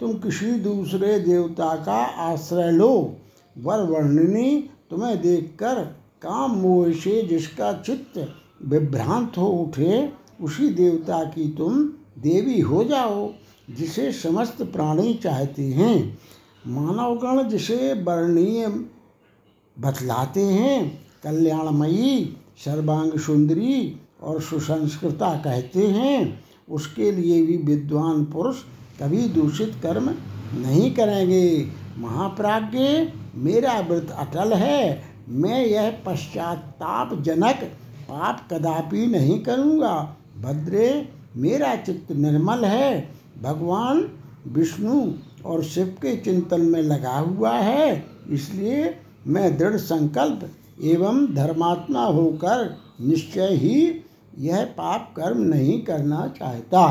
तुम 0.00 0.12
किसी 0.18 0.52
दूसरे 0.60 1.18
देवता 1.20 1.74
का 1.76 1.98
आश्रय 2.22 2.70
लो। 2.70 3.16
वर 3.56 3.82
वर्णनी, 3.82 4.70
तुम्हें 4.90 5.20
देखकर 5.22 5.82
काम 6.22 6.56
मोह 6.56 6.92
से 6.92 7.22
जिसका 7.22 7.72
चित्त 7.72 8.18
विभ्रांत 8.64 9.38
हो 9.38 9.46
उठे, 9.46 10.12
उसी 10.40 10.68
देवता 10.68 11.22
की 11.24 11.48
तुम 11.48 11.82
देवी 12.18 12.60
हो 12.60 12.84
जाओ, 12.84 13.30
जिसे 13.70 14.10
समस्त 14.12 14.62
प्राणी 14.62 15.14
चाहते 15.14 15.62
हैं। 15.62 16.18
मानवगण 16.66 17.48
जिसे 17.48 17.92
वर्णीय 17.92 18.66
बतलाते 19.78 20.40
हैं, 20.40 21.04
कल्याणमयी 21.24 22.36
सर्वांग 22.58 23.12
सुंदरी 23.12 24.00
और 24.22 24.42
सुसंस्कृता 24.42 25.34
कहते 25.34 25.86
हैं, 25.86 26.44
उसके 26.70 27.12
लिए 27.12 27.46
भी 27.46 27.56
विद्वान 27.56 28.24
पुरुष 28.24 28.56
कभी 29.02 29.28
दूषित 29.28 29.72
कर्म 29.82 30.10
नहीं 30.54 30.94
करेंगे। 30.94 31.68
महाप्राज्ञ, 31.98 33.12
मेरा 33.34 33.80
व्रत 33.80 34.10
अटल 34.10 34.52
है, 34.52 35.02
मैं 35.28 35.66
यह 35.66 36.02
पश्चाताप 36.06 37.22
जनक 37.22 37.62
पाप 38.08 38.48
कदापि 38.52 39.06
नहीं 39.06 39.40
करूँगा। 39.40 40.16
भद्रे, 40.40 41.08
मेरा 41.36 41.76
चित्त 41.76 42.12
निर्मल 42.12 42.64
है, 42.64 43.10
भगवान 43.42 44.08
विष्णु 44.48 45.12
और 45.46 45.62
शिव 45.62 45.86
के 45.86 46.16
चिंतन 46.16 46.60
में 46.60 46.82
लगा 46.82 47.18
हुआ 47.18 47.52
है, 47.52 48.06
इसलिए 48.30 48.94
मैं 49.26 49.56
दृढ़ 49.58 49.76
संकल्प 49.76 50.50
एवं 50.82 51.34
धर्मात्मा 51.34 52.04
होकर 52.04 52.76
निश्चय 53.00 53.54
ही 53.54 54.04
यह 54.38 54.64
पाप 54.64 55.14
कर्म 55.16 55.40
नहीं 55.40 55.82
करना 55.82 56.26
चाहता। 56.38 56.82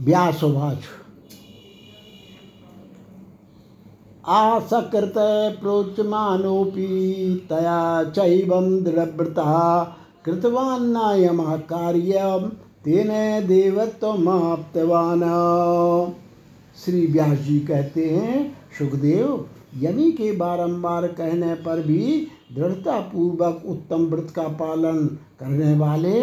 व्यासवाच। 0.00 0.78
आसकृत 4.26 5.14
प्रोच्यमानोऽपि 5.60 6.86
तया 7.48 8.04
चैवं 8.04 8.84
दृढव्रतः 8.84 9.82
कृतवान्नायमः 10.24 11.56
कार्यं 11.56 12.48
तेन 12.84 13.08
देवत्वमाप्तवान्। 13.46 15.22
श्री 16.76 17.06
व्यास 17.06 17.38
जी 17.38 17.58
कहते 17.60 18.04
हैं, 18.06 18.56
सुखदेव 18.78 19.48
यमी 19.78 20.10
के 20.12 20.30
बारंबार 20.32 21.06
कहने 21.06 21.54
पर 21.54 21.82
भी 21.82 22.26
दृढ़ता 22.54 22.98
पूर्वक 23.00 23.62
उत्तम 23.66 24.04
व्रत 24.06 24.32
का 24.36 24.42
पालन 24.42 25.06
करने 25.40 25.76
वाले 25.78 26.20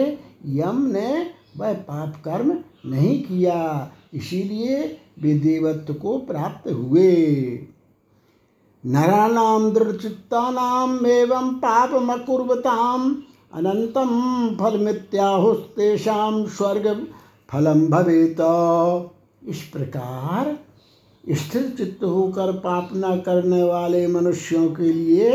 यम 0.56 0.82
ने 0.86 1.26
वह 1.58 1.74
पाप 1.74 2.16
कर्म 2.26 2.52
नहीं 2.86 3.22
किया, 3.24 3.92
इसीलिए 4.14 4.98
वे 5.22 5.34
देवत्व 5.34 5.94
को 5.94 6.18
प्राप्त 6.18 6.72
हुए। 6.72 7.14
नराणाम 8.84 9.70
दृढ़चित्तानाम 9.72 11.06
एवं 11.06 11.54
पापमकुर्वताम 11.56 13.16
अनंतम 13.54 14.10
फल 14.50 14.70
फलमित्याहुस्तेषाम 14.72 16.46
स्वर्ग 16.48 17.08
फलम 17.50 17.88
भवेत। 17.88 18.42
इस 19.48 19.62
प्रकार 19.74 20.58
स्थिर 21.26 21.70
चित्त 21.78 22.04
होकर 22.04 22.52
पाप 22.58 22.90
न 22.94 23.16
करने 23.26 23.64
वाले 23.64 24.08
मनुष्यों 24.08 24.68
के 24.70 24.92
लिए 24.94 25.32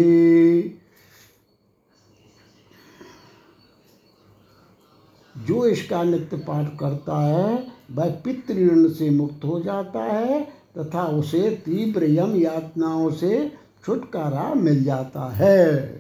जो 5.48 5.66
इसका 5.66 6.04
नित्य 6.04 6.38
पाठ 6.38 6.66
करता 6.80 7.22
है, 7.22 7.68
वह 7.92 8.10
पितृण 8.26 8.90
से 8.90 9.10
मुक्त 9.10 9.46
हो 9.46 9.60
जाता 9.60 10.04
है 10.04 10.60
तथा 10.78 11.04
उसे 11.04 11.50
तीव्र 11.66 12.10
यम 12.10 12.36
यातनाओं 12.36 13.12
से 13.12 13.52
छुटकारा 13.86 14.54
मिल 14.54 14.84
जाता 14.84 15.34
है। 15.34 16.00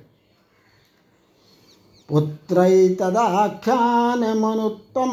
मनुत्तम 4.35 5.11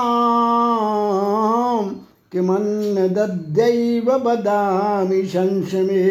किमन्न 2.32 3.08
दद्यैव 3.08 4.12
बदामि 4.20 5.24
संशमे 5.26 6.02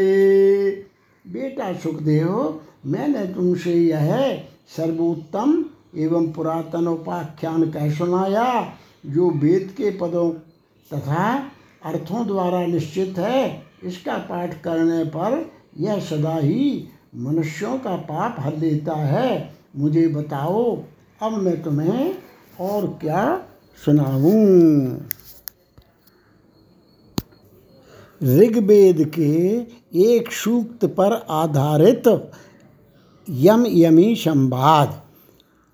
बेटा 1.25 1.73
सुखदेव, 1.73 2.61
मैंने 2.87 3.27
तुमसे 3.27 3.73
यह 3.75 4.45
सर्वोत्तम 4.77 5.65
एवं 5.97 6.33
पुरातन 6.33 6.87
उपाख्यान 6.87 7.71
कह 7.71 7.91
सुनाया, 7.95 8.73
जो 9.07 9.31
वेद 9.31 9.75
के 9.77 9.91
पदों 9.91 10.31
तथा 10.91 11.51
अर्थों 11.85 12.27
द्वारा 12.27 12.67
निश्चित 12.67 13.19
है, 13.19 13.63
इसका 13.85 14.17
पाठ 14.19 14.63
करने 14.63 15.05
पर 15.05 15.51
यह 15.79 16.01
सदा 16.01 16.37
ही 16.37 16.89
मनुष्यों 17.17 17.79
का 17.79 17.97
पाप 17.97 18.37
हर 18.39 18.57
देता 18.57 18.95
है। 18.95 19.51
मुझे 19.77 20.07
बताओ, 20.09 20.77
अब 21.23 21.33
मैं 21.33 21.63
तुम्हें 21.63 22.15
और 22.61 22.87
क्या 23.01 23.43
सुनाऊं? 23.85 24.97
ऋग्वेद 28.23 29.13
के 29.19 29.57
एक 30.15 30.33
सूक्त 30.33 30.85
पर 30.85 31.13
आधारित 31.31 32.09
यम 33.31 33.65
यमी 33.69 34.15
संवाद। 34.15 35.03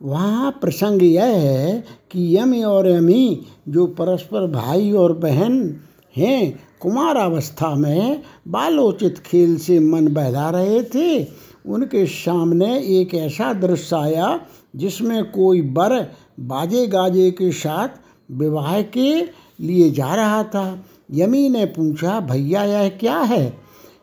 वहाँ 0.02 0.50
प्रसंग 0.50 1.02
यह 1.02 1.24
है 1.24 1.84
कि 2.10 2.36
यम 2.36 2.54
और 2.64 2.88
यमी 2.90 3.46
जो 3.68 3.86
परस्पर 3.86 4.46
भाई 4.46 4.92
और 4.92 5.12
बहन 5.12 5.80
हैं, 6.16 6.60
कुमारावस्था 6.80 7.74
में 7.74 8.22
बालोचित 8.48 9.18
खेल 9.18 9.56
से 9.58 9.78
मन 9.80 10.08
बहला 10.08 10.50
रहे 10.50 10.82
थे। 10.84 11.24
उनके 11.66 12.06
सामने 12.06 12.78
एक 13.00 13.14
ऐसा 13.14 13.52
दृश्य 13.52 13.96
आया 13.96 14.40
जिसमें 14.76 15.30
कोई 15.30 15.62
बर 15.62 16.10
बाजे 16.40 16.86
गाजे 16.86 17.30
के 17.30 17.52
साथ 17.52 17.88
विवाह 18.30 18.82
के 18.82 19.20
लिए 19.60 19.90
जा 19.90 20.14
रहा 20.14 20.42
था। 20.44 20.84
यमी 21.12 21.48
ने 21.48 21.64
पूछा, 21.64 22.20
भैया, 22.20 22.62
यह 22.64 22.88
क्या 22.88 23.18
है? 23.18 23.58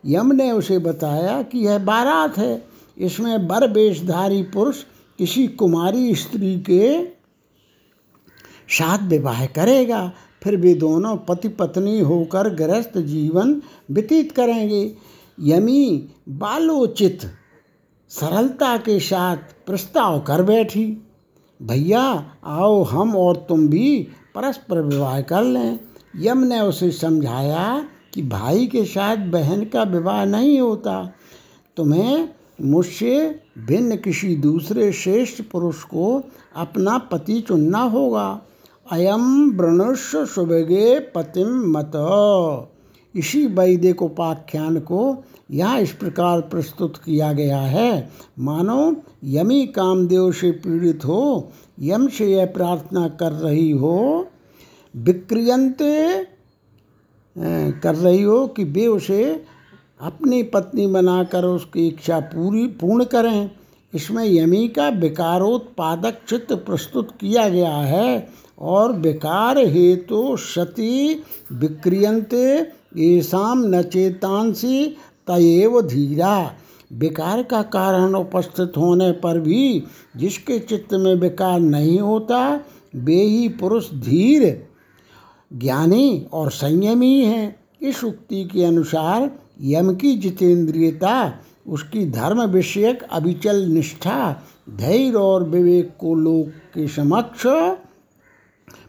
यम 0.06 0.32
ने 0.32 0.52
उसे 0.52 0.80
बताया 0.80 1.42
कि 1.42 1.60
यह 1.60 1.78
बारात 1.80 2.38
है। 2.38 2.66
इसमें 2.98 3.48
बर 3.48 3.72
वेशधारी 3.72 4.44
पुरुष 4.44 4.84
किसी 5.18 5.48
कुमारी 5.48 6.16
स्त्री 6.16 6.60
के 6.60 7.06
साथ 8.70 9.08
विवाह 9.08 9.46
करेगा। 9.46 10.12
फिर 10.44 10.56
वे 10.56 10.74
दोनों 10.74 11.18
पति 11.18 11.48
पत्नी 11.48 12.00
होकर 12.00 12.56
गृहस्थ 12.56 12.98
जीवन 12.98 13.62
व्यतीत 13.92 14.32
करेंगे। 14.32 14.96
यमी 15.40 16.10
बालोचित 16.30 17.20
सरलता 18.10 18.78
के 18.78 19.00
साथ 19.00 19.38
प्रस्ताव 19.66 20.20
कर 20.20 20.44
बैठी, 20.44 20.86
भैया, 21.62 22.32
आओ 22.44 22.84
हम 22.84 23.16
और 23.16 23.46
तुम 23.50 23.68
भी 23.68 24.08
परस्पर 24.36 24.82
विवाह 24.82 25.22
कर 25.22 25.44
लें। 25.44 25.80
यम 26.14 26.38
ने 26.38 26.60
उसे 26.60 26.92
समझाया 26.92 27.86
कि 28.14 28.22
भाई 28.22 28.66
के 28.68 28.84
साथ 28.86 29.18
बहन 29.18 29.64
का 29.64 29.84
विवाह 29.84 30.26
नहीं 30.26 30.60
होता। 30.60 31.14
तुम्हें 31.78 32.30
मुझसे 32.62 33.42
भिन्न 33.60 33.96
किसी 33.96 34.36
दूसरे 34.36 34.92
श्रेष्ठ 34.94 35.42
पुरुष 35.42 35.84
को 35.84 36.24
अपना 36.56 36.98
पति 36.98 37.40
चुनना 37.42 37.80
होगा। 37.80 38.42
अयम 38.92 39.52
वृणुष्य 39.52 40.26
सुबगे 40.26 41.00
पतिम 41.00 41.48
मत। 41.78 41.92
इसी 43.16 43.46
वैदिक 43.48 44.02
उपाख्यान 44.02 44.80
को 44.80 45.24
यहाँ 45.52 45.80
इस 45.80 45.92
प्रकार 45.92 46.42
प्रस्तुत 46.42 46.98
किया 46.98 47.34
गया 47.34 47.60
है। 47.60 48.10
मानो 48.40 48.96
यमी 49.24 49.66
कामदेव 49.68 50.32
से 50.32 50.52
पीड़ित 50.52 51.06
हो, 51.06 51.52
यम 51.80 52.08
से 52.08 52.26
यह 52.26 52.46
प्रार्थना 52.46 53.08
कर 53.08 53.32
रही 53.32 53.72
हो 53.72 54.28
विक्रियंते 54.94 56.24
कर 57.82 57.96
रही 57.96 58.22
हो 58.22 58.46
कि 58.48 58.64
वे 58.64 58.86
उसे 58.88 59.24
अपनी 60.02 60.42
पत्नी 60.44 60.88
बनाकर 60.88 61.46
उसकी 61.46 61.88
इच्छा 61.88 62.20
पूरी, 62.20 62.66
पूर्ण 62.68 63.04
करें। 63.04 63.50
इसमें 63.94 64.24
यमी 64.26 64.68
का 64.68 64.88
विकारोत्पादक 64.90 66.18
चित्र 66.30 66.56
प्रस्तुत 66.56 67.12
किया 67.12 67.48
गया 67.50 67.76
है 67.76 68.28
और 68.60 68.94
विकार 68.94 69.58
हेतु 69.58 70.06
तो 70.08 70.36
सती 70.38 71.24
विक्रियंते 71.52 72.46
येषाम 72.98 73.64
नचेतांसी 73.66 74.86
तयेव 75.28 75.82
धीरा। 75.82 76.52
विकार 76.92 77.44
का 77.44 77.62
कारण 77.64 78.16
उपस्थित 78.16 78.78
होने 78.78 79.12
पर 79.14 79.40
भी 79.40 79.84
जिसके 80.18 80.60
चित्त 80.60 80.94
में 80.94 81.14
विकार 81.16 81.60
नहीं 81.60 82.00
होता, 82.00 82.60
वे 82.96 83.16
ही 83.16 83.48
पुरुष 83.50 83.90
धीर 83.94 84.48
ज्ञानी 85.54 86.26
और 86.34 86.52
संयमी 86.52 87.22
है। 87.26 87.60
इस 87.82 88.04
उक्ति 88.04 88.44
के 88.44 88.64
अनुसार 88.64 89.32
यम 89.62 89.96
की 89.96 90.16
जितेंद्रियता, 90.18 91.34
उसकी 91.68 92.06
धर्म 92.06 92.42
विषयक 92.42 93.04
अविचल 93.04 93.66
निष्ठा, 93.66 94.44
धैर्य 94.70 95.12
और 95.12 95.44
विवेक 95.44 95.92
को 96.00 96.16
लोक 96.16 96.48
के 96.48 96.88
समक्ष 96.88 97.44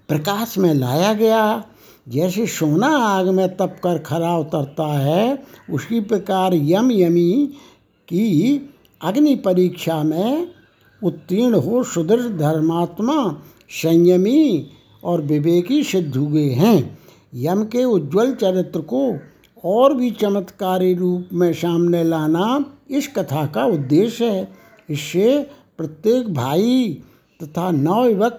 प्रकाश 0.09 0.59
में 0.59 0.75
लाया 0.75 1.13
गया। 1.15 1.65
जैसे 2.09 2.47
सोना 2.47 2.87
आग 2.87 3.29
में 3.29 3.57
तप 3.57 3.77
कर 3.85 3.99
खरा 3.99 4.37
उतरता 4.37 4.87
है, 4.87 5.43
उसी 5.71 6.01
प्रकार 6.01 6.55
यम 6.55 6.93
यमी 6.93 7.47
की 8.09 8.61
अग्नि 9.03 9.35
परीक्षा 9.35 10.03
में 10.03 10.51
उत्तीर्ण 11.05 11.55
हो 11.55 11.85
सुदृढ़ 11.85 12.39
धर्मात्मा, 12.39 13.43
संयमी 13.71 14.71
और 15.05 15.21
विवेकी 15.23 15.83
सिद्ध 15.85 16.17
हुए 16.17 16.49
हैं। 16.51 16.99
यम 17.35 17.65
के 17.65 17.85
उज्जवल 17.85 18.35
चरित्र 18.35 18.81
को 18.81 19.03
और 19.65 19.95
भी 19.95 20.11
चमत्कारी 20.11 20.95
रूप 20.95 21.29
में 21.33 21.53
सामने 21.53 22.03
लाना 22.05 22.65
इस 22.91 23.09
कथा 23.09 23.47
का 23.47 23.65
उद्देश्य 23.65 24.25
है। 24.25 24.49
इससे 24.91 25.39
प्रत्येक 25.79 26.33
भाई 26.35 27.03
तथा 27.43 27.71
नवयुवक 27.71 28.39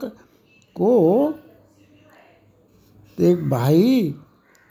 को 0.75 1.33
एक 3.19 3.49
भाई 3.49 4.15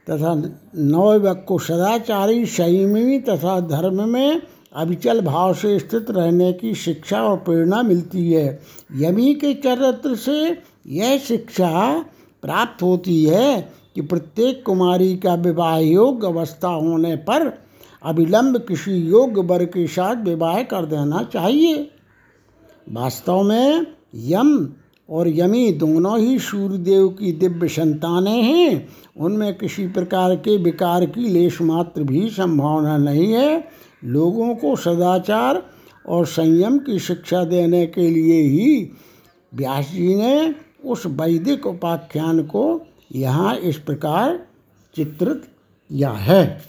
तथा 0.06 0.34
नवयुवक 0.34 1.44
को 1.48 1.58
सदाचारी 1.58 2.46
संयमी 2.46 3.18
तथा 3.20 3.60
धर्म 3.60 4.08
में 4.08 4.42
अविचल 4.72 5.20
भाव 5.20 5.54
से 5.54 5.78
स्थित 5.78 6.10
रहने 6.10 6.52
की 6.52 6.74
शिक्षा 6.74 7.22
और 7.22 7.36
प्रेरणा 7.36 7.82
मिलती 7.82 8.32
है। 8.32 8.60
यमी 8.96 9.34
के 9.34 9.54
चरित्र 9.54 10.14
से 10.16 10.52
यह 10.86 11.18
शिक्षा 11.18 12.04
प्राप्त 12.42 12.82
होती 12.82 13.24
है 13.24 13.72
कि 13.94 14.00
प्रत्येक 14.00 14.62
कुमारी 14.66 15.16
का 15.16 15.34
विवाह 15.34 15.78
योग्य 15.78 16.26
अवस्था 16.26 16.68
होने 16.68 17.16
पर 17.16 17.58
अविलंब 18.02 18.56
किसी 18.58 18.92
योग्य 18.92 19.40
वर 19.40 19.64
के 19.64 19.86
साथ 19.86 20.16
विवाह 20.16 20.62
कर 20.62 20.86
देना 20.86 21.22
चाहिए। 21.22 21.90
वास्तव 22.88 23.42
में 23.42 23.86
यम 24.14 24.68
और 25.10 25.28
यमी 25.28 25.72
दोनों 25.72 26.18
ही 26.18 26.38
सूर्यदेव 26.38 27.08
की 27.08 27.32
दिव्य 27.32 27.68
संतानें 27.68 28.42
हैं। 28.42 28.88
उनमें 29.16 29.58
किसी 29.58 29.86
प्रकार 29.88 30.36
के 30.36 30.56
विकार 30.56 31.06
की 31.06 31.28
लेश 31.28 31.60
मात्र 31.62 32.02
भी 32.02 32.28
संभावना 32.30 32.96
नहीं 32.96 33.32
है। 33.32 33.68
लोगों 34.04 34.54
को 34.54 34.76
सदाचार 34.76 35.62
और 36.08 36.26
संयम 36.26 36.78
की 36.78 36.98
शिक्षा 36.98 37.44
देने 37.44 37.86
के 37.86 38.10
लिए 38.10 38.42
ही 38.42 38.90
व्यास 39.54 39.90
जी 39.90 40.14
ने 40.14 40.54
उस 40.84 41.06
वैदिक 41.06 41.66
उपाख्यान 41.66 42.42
को 42.42 42.80
यहाँ 43.12 43.56
इस 43.56 43.78
प्रकार 43.78 44.46
चित्रित 44.94 45.42
किया 45.90 46.10
है। 46.10 46.62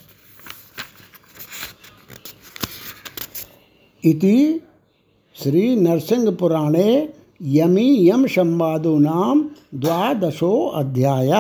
इति 4.06 4.62
श्री 5.36 5.76
नरसिंह 5.76 6.36
पुराणे 6.36 7.13
यमी 7.41 8.10
यम 8.10 8.28
संवादो 8.28 8.97
नाम 9.00 9.50
द्वादशो 9.76 10.67
अध्याय। 10.67 11.32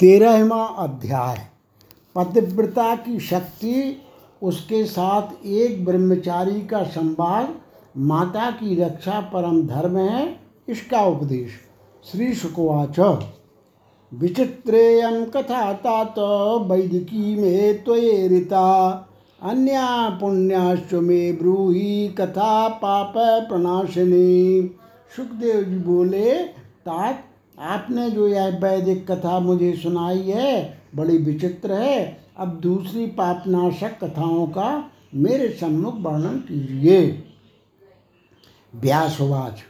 तेरहवा 0.00 0.64
अध्याय। 0.64 1.46
पतिव्रता 2.14 2.96
की 2.96 3.20
शक्ति, 3.20 4.02
उसके 4.42 4.84
साथ 4.84 5.46
एक 5.46 5.84
ब्रह्मचारी 5.84 6.60
का 6.60 6.82
संवाद, 6.84 7.54
माता 7.96 8.50
की 8.50 8.74
रक्षा 8.74 9.20
परम 9.20 9.66
धर्म 9.66 9.96
है 9.96 10.47
इसका 10.68 11.00
उपदेश। 11.02 11.50
श्री 12.04 12.34
शुकवाच 12.34 12.98
विचित्रेयं 14.12 15.24
कथा 15.26 15.72
तात 15.72 16.14
वैदिकी 16.70 17.34
मे 17.36 17.72
त्वयेरिता, 17.74 18.88
अन्या 19.42 20.08
पुण्याश्च 20.10 20.92
मे 20.94 21.32
ब्रूहि 21.32 22.08
कथा 22.18 22.68
पाप 22.68 23.14
प्रणाशिनी 23.48 24.70
सुखदेव 25.16 25.62
जी 25.62 25.78
बोले, 25.78 26.34
तात, 26.44 27.24
आपने 27.58 28.10
जो 28.10 28.28
यह 28.28 28.58
वैदिक 28.58 29.10
कथा 29.10 29.38
मुझे 29.40 29.72
सुनाई 29.72 30.22
है, 30.22 30.82
बड़ी 30.94 31.16
विचित्र 31.18 31.72
है। 31.72 32.26
अब 32.36 32.48
दूसरी 32.60 33.06
पापनाशक 33.06 33.98
कथाओं 34.02 34.46
का 34.46 34.90
मेरे 35.14 35.48
सम्मुख 35.50 35.94
वर्णन 35.98 36.38
कीजिए। 36.48 37.00
व्यासवाच 38.74 39.62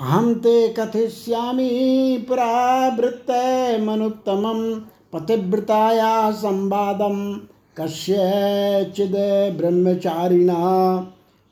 अहम 0.00 0.34
ते 0.34 0.68
कथिष्यामि 0.68 2.26
पुरावृत्तमनुत्तमं 2.28 4.80
पतिव्रताया 5.12 6.30
संवादं। 6.30 7.40
कस्यचिद् 7.76 9.58
ब्रह्मचारिणा। 9.58 10.62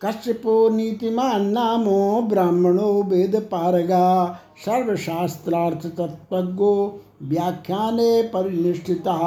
कश्यपो 0.05 0.69
नीतिमान् 0.69 1.53
नामो 1.53 2.23
ब्राह्मणो 2.23 3.03
वेदपारगा। 3.03 4.41
सर्वशास्त्रार्थतत्त्वज्ञो 4.67 7.01
व्याख्याने 7.23 8.23
परिनिष्ठिता। 8.23 9.19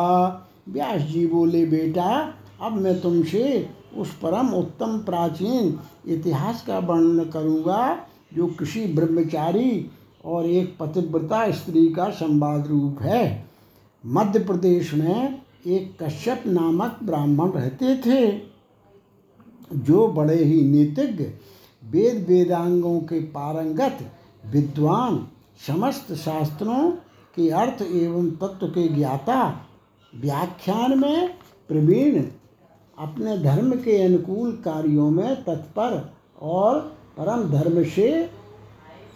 व्यास 0.70 1.02
जी 1.02 1.28
बोले 1.28 1.66
बेटा, 1.66 2.34
अब 2.62 2.72
मैं 2.72 3.02
तुमसे 3.02 3.70
उस 3.98 4.14
परम 4.14 4.54
उत्तम 4.54 4.98
प्राचीन 4.98 5.80
इतिहास 6.08 6.64
का 6.68 6.80
वर्णन 6.80 7.30
करूँगा। 7.34 7.98
जो 8.34 8.48
किसी 8.48 8.86
ब्रह्मचारी 8.86 9.92
और 10.26 10.46
एक 10.46 10.78
पतिव्रता 10.80 11.52
स्त्री 11.52 11.90
का 11.94 12.10
संवाद 12.10 12.68
रूप 12.68 13.02
है। 13.02 13.46
मध्य 14.06 14.40
प्रदेश 14.40 14.94
में 14.94 15.42
एक 15.68 16.04
कश्यप 16.04 16.44
नामक 16.48 17.00
ब्राह्मण 17.04 17.50
रहते 17.50 17.96
थे, 17.96 18.42
जो 19.74 20.08
बड़े 20.08 20.44
ही 20.44 20.62
नीतिज्ञ, 20.62 21.24
वेद 21.84 22.26
वेदांगों 22.30 23.00
के 23.00 23.20
पारंगत, 23.20 23.98
विद्वान, 24.46 25.28
समस्त 25.68 26.14
शास्त्रों 26.14 26.92
के 27.36 27.50
अर्थ 27.50 27.82
एवं 27.82 28.30
तत्व 28.32 28.68
के 28.68 28.88
ज्ञाता, 28.88 29.66
व्याख्यान 30.14 31.00
में 31.00 31.30
प्रवीण 31.68 32.24
अपने 32.98 33.38
धर्म 33.38 33.72
के 33.72 34.02
अनुकूल 34.04 34.52
कार्यों 34.52 35.10
में 35.10 35.44
तत्पर 35.44 36.14
और 36.42 36.99
परम 37.20 37.44
धर्म 37.50 37.84
से 37.84 38.30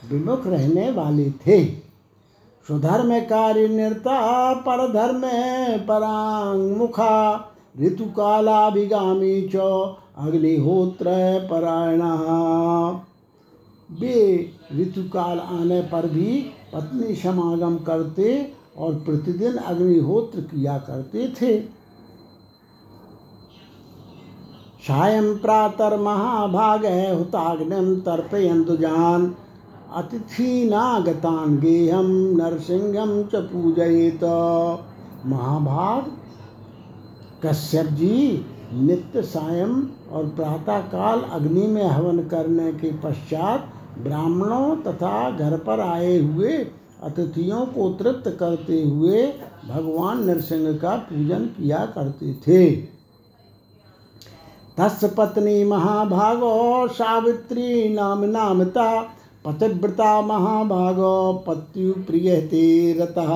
विमुख 0.09 0.47
रहने 0.47 0.91
वाले 0.91 1.31
थे। 1.31 1.65
स्वधर्म 2.67 3.19
कार्य 3.19 3.67
निरता 3.67 4.53
पर 4.53 4.87
धर्म 4.93 5.21
परांग 5.85 6.77
मुखा, 6.77 7.49
ऋतु 7.81 8.05
कालाभिगामी 8.05 9.41
च, 9.41 9.55
अग्निहोत्र 10.17 11.05
परायण। 11.51 12.01
वे 13.99 14.49
ऋतुकाल 14.75 15.39
आने 15.39 15.81
पर 15.81 16.07
भी 16.07 16.51
पत्नी 16.73 17.15
समागम 17.15 17.77
करते 17.77 18.53
और 18.77 18.93
प्रतिदिन 18.95 19.53
अग्निहोत्र 19.53 20.41
किया 20.41 20.77
करते 20.77 21.27
थे। 21.41 21.82
सायं 24.87 25.37
प्रातर 25.37 25.97
महाभाग 25.97 26.85
हुताग्निम 26.85 27.95
तर्पयन्तुजान 27.95 29.35
अतिथीनागतान 29.95 31.57
गेहम 31.57 32.09
नरसिंहम 32.37 33.13
च 33.23 33.35
पूजयेत। 33.35 34.23
महाभाग? 35.25 36.11
कश्यप 37.45 37.85
जी 37.85 38.45
नित्य 38.73 39.21
सायं 39.21 39.71
और 40.11 40.25
प्रातःकाल 40.25 41.21
अग्नि 41.31 41.67
में 41.67 41.85
हवन 41.85 42.19
करने 42.27 42.71
के 42.73 42.91
पश्चात 42.91 43.73
ब्राह्मणों 43.99 44.75
तथा 44.75 45.29
घर 45.31 45.57
पर 45.57 45.79
आए 45.79 46.17
हुए 46.19 46.57
अतिथियों 47.03 47.65
को 47.65 47.89
तृप्त 47.93 48.37
करते 48.39 48.83
हुए 48.83 49.23
भगवान 49.69 50.23
नरसिंह 50.23 50.77
का 50.77 50.95
पूजन 50.95 51.45
किया 51.57 51.85
करते 51.85 52.33
थे। 52.47 52.92
तस् 54.79 55.05
पत्नी 55.17 55.63
महाभागो 55.63 56.87
सावित्री 56.87 57.89
नाम 57.89 58.23
नामता, 58.23 59.01
पतिव्रता 59.45 60.21
महाभागो 60.21 61.43
पत्यु 61.47 61.93
प्रिय 61.93 62.49
रतः। 62.99 63.33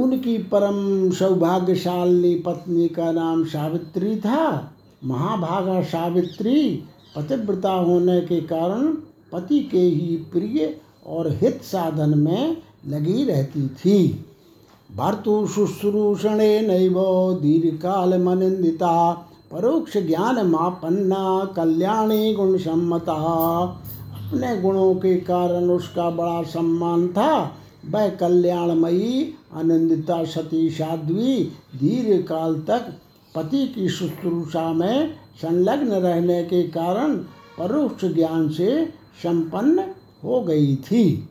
उनकी 0.00 0.38
परम 0.38 1.10
सौभाग्यशाली 1.10 2.34
पत्नी 2.34 2.88
का 2.88 3.12
नाम 3.12 3.44
सावित्री 3.44 4.16
था। 4.16 4.72
महाभागा 5.04 5.82
सावित्री 5.82 6.84
पतिव्रता 7.16 7.72
होने 7.72 8.20
के 8.20 8.40
कारण 8.40 8.86
पति 9.32 9.60
के 9.60 9.78
ही 9.78 10.16
प्रिय 10.16 10.76
और 11.06 11.32
हित 11.32 11.62
साधन 11.62 12.18
में 12.18 12.56
लगी 12.86 13.24
रहती 13.24 13.68
थी। 13.68 14.24
भर्तु 14.96 15.46
शुश्रूषणे 15.46 16.60
नैव 16.60 16.94
दीर्घकाल 17.42 18.22
मनिंदिता 18.22 19.26
परोक्ष 19.54 19.98
ज्ञान 19.98 20.46
मापन्ना 20.46 21.52
कल्याणी 21.56 22.34
गुण 22.34 22.58
सम्मता। 22.58 23.12
अपने 24.12 24.60
गुणों 24.60 24.94
के 24.94 25.16
कारण 25.16 25.70
उसका 25.70 26.10
बड़ा 26.10 26.42
सम्मान 26.42 27.08
था। 27.08 27.56
वह 27.90 28.08
कल्याणमयी, 28.08 29.34
आनंदिता 29.54 30.24
सती 30.24 30.70
साध्वी, 30.70 31.44
दीर्घ 31.74 32.26
काल 32.26 32.54
तक 32.54 32.94
पति 33.34 33.66
की 33.66 33.88
शुश्रूषा 33.88 34.72
में 34.72 35.14
संलग्न 35.42 35.88
रहने 35.88 36.44
के 36.44 36.62
कारण 36.62 37.16
परोक्ष 37.58 38.04
ज्ञान 38.04 38.48
से 38.48 38.86
संपन्न 39.22 39.84
हो 40.24 40.40
गई 40.40 40.76
थी। 40.76 41.28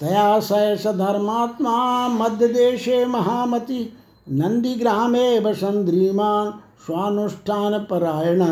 तया 0.00 0.40
सैस 0.40 0.86
धर्मात्मा, 0.86 2.08
मध्य 2.08 2.48
देशे 2.48 3.04
महामति, 3.04 3.92
नंदीग्रामे 4.32 5.40
वसंद्रीमान 5.40 6.60
स्वानुष्ठान 6.86 7.78
परायण 7.90 8.42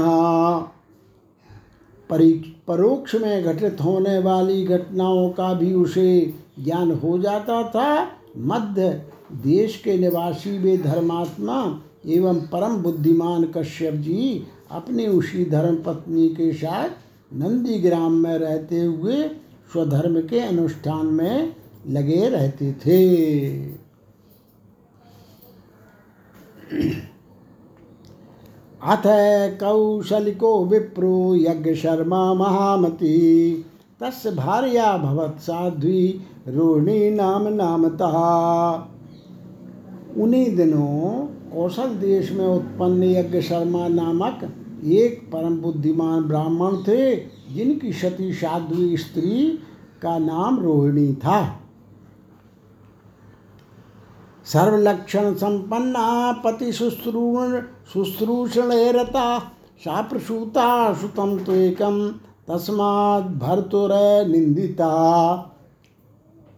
परोक्ष 2.67 3.15
में 3.15 3.45
घटित 3.45 3.81
होने 3.81 4.19
वाली 4.19 4.65
घटनाओं 4.65 5.29
का 5.31 5.53
भी 5.55 5.73
उसे 5.75 6.35
ज्ञान 6.59 6.91
हो 6.93 7.19
जाता 7.19 7.63
था। 7.69 7.89
मध्य 8.37 8.91
देश 9.33 9.77
के 9.77 9.99
निवासी 9.99 10.59
वे 10.59 10.77
धर्मात्मा 10.79 11.81
एवं 12.07 12.41
परम 12.47 12.77
बुद्धिमान 12.77 13.45
कश्यप 13.57 13.95
जी 13.95 14.47
अपनी 14.71 15.07
उसी 15.07 15.45
धर्म 15.45 15.77
पत्नी 15.77 16.29
के 16.29 16.53
साथ 16.53 16.89
नंदीग्राम 17.33 18.13
में 18.13 18.39
रहते 18.39 18.81
हुए 18.81 19.23
स्वधर्म 19.73 20.21
के 20.21 20.41
अनुष्ठान 20.41 21.07
में 21.07 21.57
लगे 21.89 22.29
रहते 22.29 22.73
थे। 22.73 23.01
अथ 28.87 29.03
कौशलिको 29.61 30.65
विप्रो 30.65 31.35
यज्ञ 31.37 31.75
शर्मा 31.75 32.35
महामती। 32.35 33.53
तस् 34.01 34.37
भार्या 34.37 34.97
भवत 34.97 35.37
साध्वी 35.41 36.21
रोहिणी 36.49 37.11
नाम 37.11 37.49
नामता। 37.49 38.11
उन्हीं 40.17 40.57
दिनों 40.57 41.27
कौशल 41.53 41.89
देश 41.89 42.33
में 42.33 42.47
उत्पन्न 42.47 43.03
यज्ञ 43.03 43.41
शर्मा 43.41 43.89
नामक 43.89 44.53
एक 44.85 45.31
परम 45.33 45.57
बुद्धिमान 45.57 46.23
ब्राह्मण 46.23 46.77
थे, 46.77 47.17
जिनकी 47.55 47.93
सती 47.93 48.33
साध्वी 48.33 48.97
स्त्री 48.97 49.59
का 50.03 50.19
नाम 50.19 50.61
रोहिणी 50.61 51.15
था। 51.15 51.61
सर्वलक्षण 54.47 55.35
संपन्ना 55.35 56.33
पति 56.45 56.73
शुश्रूण 56.73 57.61
शुश्रूषण 57.93 58.73
रता 58.95 59.39
सा 59.81 60.01
प्रसूता 60.03 60.93
सुतम 60.95 61.39
तो 61.39 61.55
एकम 61.55 62.09
तस्मात् 62.49 63.27
भरतुर 63.39 63.93
निंदिता 64.29 64.93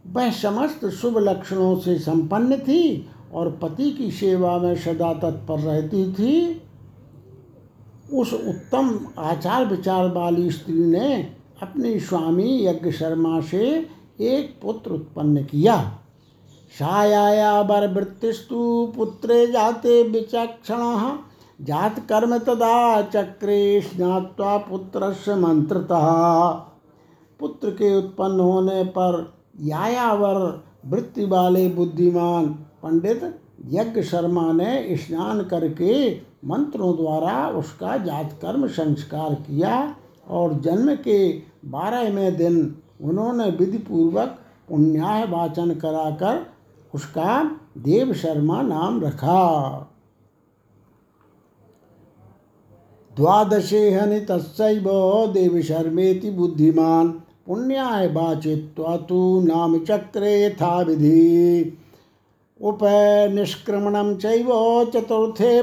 वह 0.06 0.30
समस्त 0.32 0.86
शुभ 0.90 1.18
लक्षणों 1.18 1.78
से 1.78 1.98
संपन्न 1.98 2.58
थी 2.58 3.10
और 3.34 3.50
पति 3.62 3.90
की 3.90 4.10
सेवा 4.10 4.56
में 4.58 4.74
सदा 4.76 5.12
तत्पर 5.14 5.58
रहती 5.58 6.12
थी। 6.12 6.62
उस 8.12 8.32
उत्तम 8.34 8.98
आचार 9.18 9.64
विचार 9.66 10.08
वाली 10.12 10.50
स्त्री 10.50 10.84
ने 10.86 11.14
अपने 11.62 11.98
स्वामी 12.00 12.66
यज्ञ 12.66 12.92
शर्मा 12.92 13.40
से 13.40 13.64
एक 14.20 14.58
पुत्र 14.62 14.90
उत्पन्न 14.90 15.42
किया। 15.44 15.76
साया 16.70 17.60
वृत्तिस्तु 17.60 18.92
पुत्रे 18.96 19.46
जाते 19.46 20.02
विचक्षण। 20.02 21.18
जात 21.60 21.98
कर्म 21.98 22.36
तदा 22.38 23.02
चक्रे 23.02 23.80
स्नात्वा 23.80 24.56
पुत्र 24.58 25.12
से 25.12 25.34
मंत्रतः 25.34 26.06
पुत्र 27.40 27.70
के 27.70 27.94
उत्पन्न 27.98 28.40
होने 28.40 28.84
पर 28.84 29.16
यायावर 29.60 30.38
वृत्ति 30.86 31.24
वाले 31.24 31.68
बुद्धिमान 31.68 32.46
पंडित 32.82 33.24
यज्ञ 33.66 34.02
शर्मा 34.02 34.52
ने 34.52 34.96
स्नान 34.96 35.42
करके 35.42 35.94
मंत्रों 36.44 36.96
द्वारा 36.96 37.48
उसका 37.48 37.96
जात 37.96 38.38
कर्म 38.42 38.66
संस्कार 38.68 39.34
किया 39.34 39.96
और 40.28 40.54
जन्म 40.60 40.94
के 40.94 41.28
बारहवें 41.64 42.36
दिन 42.36 42.60
उन्होंने 43.00 43.50
विधि 43.50 43.78
पूर्वक 43.78 44.38
पुण्याय 44.68 45.26
वाचन 45.26 45.74
कराकर 45.74 46.46
उसका 46.94 47.50
देव 47.78 48.12
शर्मा 48.12 48.62
नाम 48.62 49.00
रखा। 49.00 49.44
द्वादशे 53.16 53.90
हनि 53.90 54.20
तस्व 54.20 54.90
देव 55.32 55.62
शर्मेति 55.62 56.30
बुद्धिमान। 56.30 57.08
पुण्याय 57.46 58.06
वाचित्वा 58.06 58.96
तो 58.96 59.40
नाम 59.40 59.78
चक्रे 59.78 60.44
यथा 60.44 60.80
विधि। 60.82 61.78
उप 62.60 62.78
निष्क्रमणम 63.32 64.14
चैव 64.14 64.48
चतुर्थे 64.94 65.62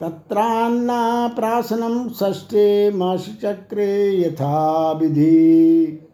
तत्रान्ना 0.00 1.28
प्रासनम 1.28 2.08
षष्ठे 2.08 2.90
मासि 2.90 3.32
चक्रे 3.32 4.20
यथा 4.20 4.92
विधि। 4.92 6.05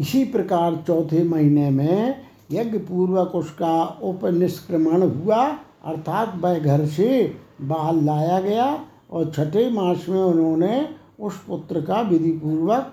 इसी 0.00 0.24
प्रकार 0.24 0.76
चौथे 0.86 1.22
महीने 1.24 1.70
में 1.70 2.24
यज्ञ 2.52 2.78
पूर्वक 2.78 3.34
उसका 3.34 3.82
उपनिष्क्रमण 4.02 5.02
हुआ, 5.02 5.44
अर्थात 5.84 6.32
वह 6.36 6.58
घर 6.58 6.86
से 6.86 7.36
बाहर 7.62 7.94
लाया 7.94 8.40
गया 8.40 8.66
और 9.10 9.30
छठे 9.30 9.68
मास 9.70 10.08
में 10.08 10.20
उन्होंने 10.20 10.88
उस 11.20 11.38
पुत्र 11.44 11.80
का 11.80 12.00
विधि 12.00 12.30
पूर्वक 12.32 12.92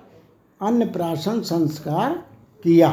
अन्नप्राशन 0.62 1.42
संस्कार 1.42 2.13
किया। 2.63 2.92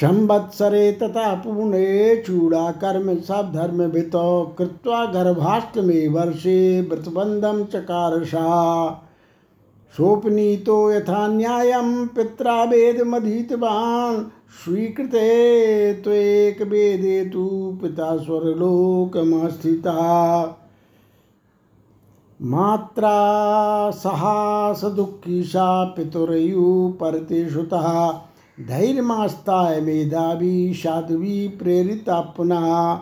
संवत्सरे 0.00 0.90
तथा 0.92 1.34
पुणे 1.34 2.16
चूड़ा 2.26 2.70
कर्म 2.72 3.14
सब 3.20 3.52
धर्म 3.52 3.86
भित 3.90 4.12
कृत्वा 4.58 5.04
गर्भाष्टमे 5.06 6.06
वर्षे 6.08 6.80
व्रतबंधम 6.80 7.64
चकारसा। 7.64 9.08
सोपनीतो 9.96 10.92
यथा 10.92 11.26
न्यायं 11.28 12.06
पित्रा 12.06 12.64
वेदमधीतवान्। 12.64 14.24
स्वीकृते 14.64 15.28
त्वेक 15.94 16.62
वेदे 16.62 17.24
तु 17.24 17.78
पिता 17.82 18.16
स्वर्गलोकमस्थिता। 18.16 19.96
मात्रा 22.42 23.18
सहास 23.90 24.84
दुःखीशा 24.84 25.84
पितुरयु 25.84 26.88
परते 27.00 27.50
सुतः 27.50 28.12
धैर्यमास्ताय 28.60 29.80
मेधावी 29.80 30.74
साध्वी 30.74 31.48
प्रेरिता 31.48 32.20
पुनः। 32.36 32.94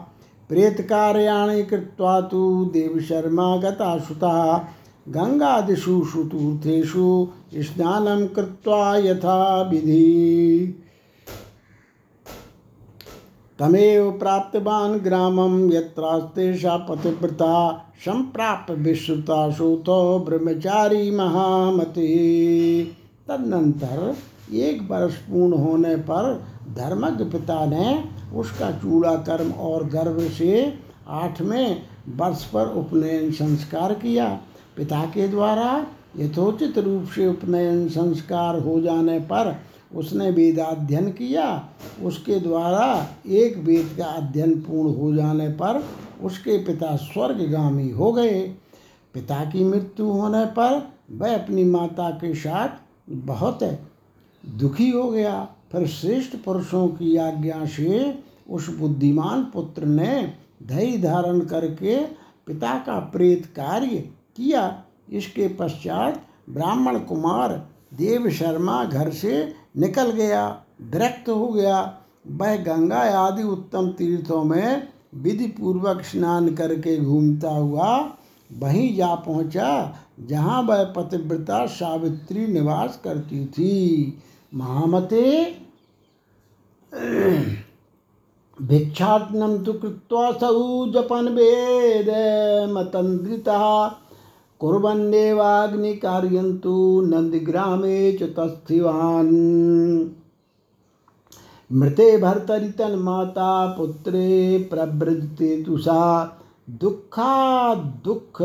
प्रेतकार्याणि 0.48 1.62
कृत्वा 1.62 2.20
तु 2.20 2.70
देवशर्मा 2.72 3.56
गता 3.56 3.98
सुता 3.98 4.68
गङ्गादिषु 5.08 6.04
सुतीर्थेषु 6.04 7.28
स्नानं 7.54 8.26
कृत्वा 8.26 8.96
यथा 8.96 9.62
विधि। 9.62 10.84
तमेव 13.58 14.10
प्राप्तवान् 14.10 15.00
ग्रामं 15.00 15.72
यत्रास्ते 15.72 16.54
सा 16.58 16.76
पतिव्रता 16.76 17.86
संप्राप्य 18.04 18.74
विश्रुता 18.74 19.50
सुतो 19.50 20.18
ब्रह्मचारी 20.18 21.10
महामति। 21.10 22.06
तदनंतर 23.28 24.16
एक 24.52 24.90
वर्ष 24.90 25.14
पूर्ण 25.14 25.52
होने 25.52 25.96
पर 25.96 26.44
धर्मज्ञ 26.74 27.24
पिता 27.24 27.66
ने 27.66 28.04
उसका 28.34 28.70
चूड़ा 28.70 29.16
कर्म 29.16 29.50
और 29.50 29.84
गर्भ 29.84 30.20
से 30.30 30.78
आठवें 31.08 31.82
वर्ष 32.08 32.44
पर 32.44 32.66
उपनयन 32.66 33.30
संस्कार 33.32 33.94
किया। 33.94 34.40
पिता 34.76 35.04
के 35.04 35.28
द्वारा 35.28 35.86
यथोचित 36.18 36.78
रूप 36.78 37.08
से 37.14 37.26
उपनयन 37.26 37.88
संस्कार 37.88 38.58
हो 38.58 38.80
जाने 38.80 39.18
पर 39.20 39.56
उसने 39.94 40.30
वेदाध्ययन 40.30 41.10
किया। 41.12 41.68
उसके 42.02 42.40
द्वारा 42.40 43.08
एक 43.26 43.56
वेद 43.58 43.94
का 43.98 44.04
अध्ययन 44.04 44.60
पूर्ण 44.60 44.94
हो 44.94 45.14
जाने 45.14 45.48
पर 45.48 45.84
उसके 46.22 46.58
पिता 46.58 46.96
स्वर्गगामी 46.96 47.90
हो 47.90 48.12
गए। 48.12 48.40
पिता 49.14 49.44
की 49.44 49.64
मृत्यु 49.64 50.06
होने 50.06 50.44
पर 50.46 50.92
वह 51.10 51.34
अपनी 51.34 51.64
माता 51.64 52.10
के 52.10 52.34
साथ 52.34 52.68
बहुत 53.10 53.64
दुखी 54.44 54.90
हो 54.90 55.10
गया। 55.10 55.48
फिर 55.72 55.86
श्रेष्ठ 55.86 56.36
पुरुषों 56.36 56.88
की 56.88 57.16
आज्ञा 57.16 57.64
से 57.66 58.18
उस 58.50 58.78
बुद्धिमान 58.78 59.42
पुत्र 59.44 59.84
ने 59.84 60.34
धैर्य 60.62 60.98
धारण 60.98 61.40
करके 61.40 61.96
पिता 62.46 62.74
का 62.78 62.98
प्रेत 62.98 63.46
कार्य 63.46 64.08
किया। 64.36 64.84
इसके 65.12 65.48
पश्चात 65.48 66.26
ब्राह्मण 66.50 66.98
कुमार 66.98 67.68
देव 67.94 68.30
शर्मा 68.30 68.84
घर 68.84 69.10
से 69.10 69.54
निकल 69.76 70.10
गया, 70.10 70.64
विरक्त 70.82 71.28
हो 71.28 71.48
गया। 71.48 71.98
वह 72.26 72.56
गंगा 72.56 73.18
आदि 73.18 73.42
उत्तम 73.42 73.88
तीर्थों 73.88 74.44
में 74.44 74.88
विधि 75.14 75.46
पूर्वक 75.46 76.02
स्नान 76.02 76.54
करके 76.54 76.98
घूमता 76.98 77.50
हुआ 77.50 78.16
वहीं 78.50 78.96
जा 78.96 79.14
पहुँचा, 79.14 79.98
जहाँ 80.20 80.62
वह 80.62 80.84
पतिव्रता 80.84 81.66
सावित्री 81.66 82.46
निवास 82.46 83.00
करती 83.04 83.46
थी। 83.46 84.18
महामते 84.54 85.56
भिक्षाटनं 88.58 89.64
तो 89.64 89.72
कृत्वा 89.72 90.32
सऊ 90.32 90.92
जपन 90.92 91.28
वेद 91.28 92.08
कुर्वन्नेवाग्निकार्यं 92.08 94.09
तु 96.58 97.02
नन्दग्रामे 97.02 98.12
च 98.12 98.22
तस्थिवान्। 98.22 100.08
मृते 101.72 102.18
भर्तरितन्माता, 102.18 103.66
पुत्रे 103.66 104.58
प्रवृजते 104.70 105.62
तु 105.62 105.78
सा 105.78 106.36
दुःखा 106.70 107.74
दुःख 107.74 108.38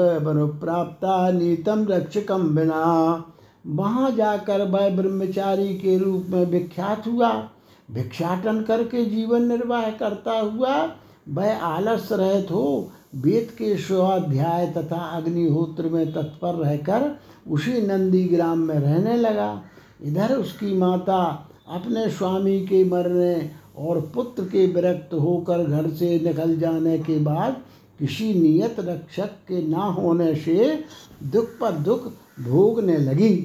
प्राप्ता 0.61 1.31
नीतम 1.31 1.87
रक्षकम 1.89 2.55
बिना 2.55 3.25
वहाँ 3.67 4.11
जाकर 4.11 4.69
वह 4.69 4.89
ब्रह्मचारी 4.89 5.73
के 5.73 5.97
रूप 5.97 6.25
में 6.29 6.45
विख्यात 6.45 7.07
हुआ। 7.07 7.49
भिक्षाटन 7.91 8.61
करके 8.61 9.05
जीवन 9.05 9.47
निर्वाह 9.47 9.89
करता 9.89 10.39
हुआ 10.39 10.91
वह 11.29 11.57
आलस 11.57 12.09
रहित 12.11 12.51
हो 12.51 12.89
वेद 13.15 13.51
के 13.51 13.75
स्वाध्याय 13.77 14.65
तथा 14.67 14.97
अग्निहोत्र 15.17 15.89
में 15.89 16.11
तत्पर 16.13 16.55
रहकर 16.55 17.09
उसी 17.47 17.81
नंदी 17.81 18.23
ग्राम 18.23 18.59
में 18.59 18.75
रहने 18.75 19.15
लगा। 19.17 19.63
इधर 20.03 20.35
उसकी 20.35 20.73
माता 20.77 21.21
अपने 21.67 22.09
स्वामी 22.09 22.59
के 22.67 22.83
मरने 22.83 23.51
और 23.77 23.99
पुत्र 24.15 24.43
के 24.43 24.65
विरक्त 24.67 25.13
होकर 25.13 25.63
घर 25.63 25.89
से 25.89 26.19
निकल 26.19 26.57
जाने 26.59 26.97
के 26.99 27.17
बाद 27.19 27.61
किसी 27.99 28.33
नियत 28.33 28.79
रक्षक 28.79 29.35
के 29.47 29.61
ना 29.67 29.83
होने 29.91 30.33
से 30.35 30.83
दुख 31.23 31.57
पर 31.61 31.71
दुख 31.71 32.07
भोगने 32.39 32.97
लगी। 32.97 33.35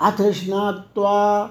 अथ 0.00 0.20
स्नात्वा 0.32 1.44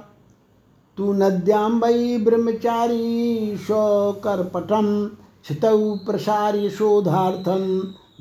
तु 0.97 1.13
नद्यां 1.13 1.71
वै 1.71 2.17
ब्रह्मचारी 2.17 3.57
शोकर्पटं 3.57 4.87
क्षितौ 5.07 5.79
प्रसार्य 6.05 6.69
शोधार्थं 6.69 7.65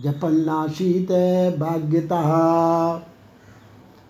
जपन्नाशीत 0.03 1.13
भाग्यतः। 1.59 2.31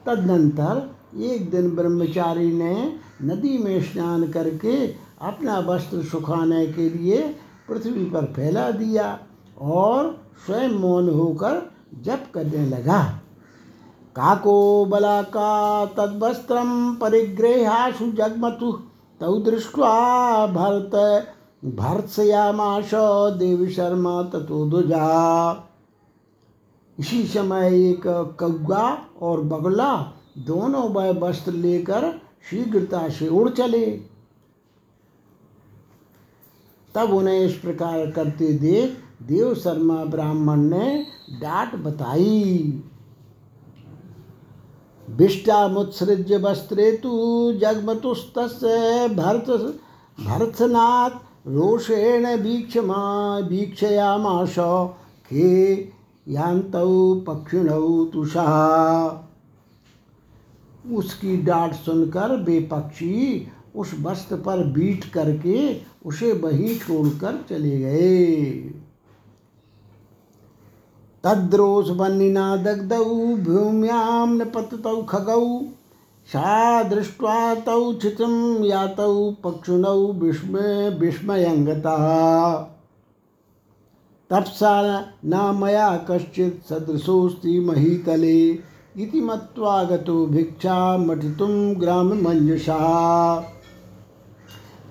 तदनंतर 0.07 0.83
एक 1.23 1.51
दिन 1.51 1.71
ब्रह्मचारी 1.77 2.53
ने 2.53 2.75
नदी 3.23 3.59
में 3.59 3.83
स्नान 3.83 4.27
करके 4.31 4.87
अपना 5.23 5.59
वस्त्र 5.59 6.03
सुखाने 6.03 6.67
के 6.67 6.89
लिए 6.89 7.21
पृथ्वी 7.69 8.05
पर 8.05 8.25
फैला 8.37 8.71
दिया 8.71 9.07
और 9.61 10.11
स्वयं 10.47 10.75
मौन 10.79 11.09
होकर 11.09 11.63
जप 12.03 12.27
करने 12.35 12.67
लगा। 12.67 13.01
काको 14.17 14.85
बलाका 14.85 15.85
तद्वस्त्रं 15.87 16.95
परिगृहाशु 16.95 18.11
जगमतु, 18.13 18.73
तौ 19.21 19.37
दृष्ट्वा 19.41 19.91
भरत 20.47 20.95
भर्त्सयामाश 21.65 22.91
देवी 23.39 23.71
शर्मा 23.73 24.23
ततो 24.23 24.65
दुजा 24.67 25.07
इसी 26.99 27.23
समय 27.27 27.79
एक 27.81 28.03
कौआ 28.41 28.83
और 29.23 29.41
बगला 29.45 29.93
दोनों 30.39 30.89
वह 30.91 31.11
वस्त्र 31.19 31.53
लेकर 31.53 32.11
शीघ्रता 32.51 33.09
से 33.09 33.29
उड़ 33.29 33.49
चले। 33.51 33.87
तब 36.95 37.13
उन्हें 37.13 37.39
इस 37.41 37.55
प्रकार 37.55 38.11
करते 38.11 38.53
देख 38.59 38.97
देव 39.23 39.55
शर्मा 39.55 40.05
ब्राह्मण 40.05 40.61
ने 40.65 41.07
डांट 41.41 41.75
बताई। 41.75 42.83
विष्टामुत्सृज्य 45.11 46.37
वस्त्रे 46.37 46.91
तु 46.93 47.11
जगमतुस्तस्य 47.53 49.09
भरत 49.09 49.51
भरतनाथ 50.19 51.11
रोषेण 51.49 52.27
वीक्षमा 52.43 53.39
वीक्षयामाश 53.39 54.55
खे 55.27 55.75
यान्तौ 56.29 57.15
पक्षिणौ 57.15 58.05
तुषा। 58.05 58.47
उसकी 60.93 61.37
डांट 61.37 61.73
सुनकर 61.75 62.37
वे 62.37 62.61
पक्षी 62.61 63.47
उस 63.75 63.91
वस्त्र 64.03 64.37
पर 64.37 64.65
बीट 64.65 65.05
करके 65.05 65.81
उसे 66.05 66.33
वहीं 66.33 66.79
छोड़कर 66.79 67.45
चले 67.51 67.79
गए। 67.79 68.53
तद्रोषवह्निना 71.27 72.57
दग्धौ, 72.57 73.05
भूम्यां 73.37 74.29
न 74.29 74.45
पततौ 74.45 75.03
खगौ 75.03 75.61
सा 76.27 76.83
दृष्ट्वा 76.83 77.55
तौ 77.55 77.93
चितं 77.93 78.65
यातौ 78.65 79.31
पक्षिणौ 79.45 80.13
विस्मय 80.13 80.97
विस्मयङ्गतः 81.01 82.07
तप्सा 84.31 85.01
न 85.25 85.59
मया 85.63 86.07
कश्चित् 86.11 86.69
सदृशोऽस्ति 86.69 87.61
महीतले, 87.61 88.39
इति 88.97 89.21
मत्वा 89.21 89.85
गतो 89.85 90.27
भिक्षा 90.27 90.99
मटितुं 90.99 91.81
ग्राममञ्जसा। 91.81 92.81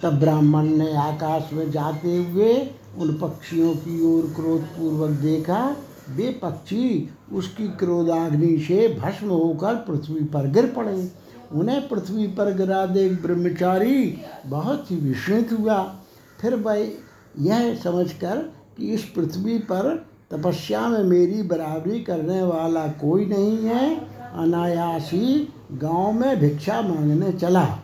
तब 0.04 0.20
ब्राह्मण 0.20 0.64
ने 0.64 0.96
आकाश 0.98 1.50
में 1.54 1.72
जाते 1.72 2.18
हुए 2.18 2.54
उन 2.98 3.18
पक्षियों 3.18 3.74
की 3.76 3.96
ओर 4.06 4.24
क्रोधपूर्वक 4.36 5.10
देखा 5.10 5.76
वे 6.10 6.40
पक्षी 6.42 7.10
उसकी 7.34 7.68
क्रोधाग्नि 7.68 8.58
से 8.60 8.88
भस्म 8.88 9.28
होकर 9.28 9.76
पृथ्वी 9.76 10.24
पर 10.24 10.48
गिर 10.48 10.66
पड़े। 10.66 11.12
उन्हें 11.52 11.88
पृथ्वी 11.88 12.28
पर 12.28 12.58
गिरा 12.58 12.86
देख 12.86 13.22
ब्रह्मचारी। 13.22 14.18
बहुत 14.46 14.92
ही 14.92 14.96
विस्मित 14.96 15.50
हुआ। 15.60 15.96
फिर 16.42 16.56
वह 16.56 16.92
यह 17.40 17.76
समझकर 17.76 18.38
कि 18.78 18.88
इस 18.88 19.04
पृथ्वी 19.04 19.58
पर 19.58 20.06
तपस्या 20.32 20.88
में 20.88 21.04
मेरी 21.04 21.44
बराबरी 21.44 22.00
करने 22.00 22.42
वाला 22.42 22.88
कोई 22.88 23.26
नहीं 23.26 23.58
है। 23.58 23.96
अनायासी 24.34 25.54
गाँव 25.74 26.12
में 26.12 26.40
भिक्षा 26.40 26.82
मांगने 26.82 27.32
चला। 27.34 27.80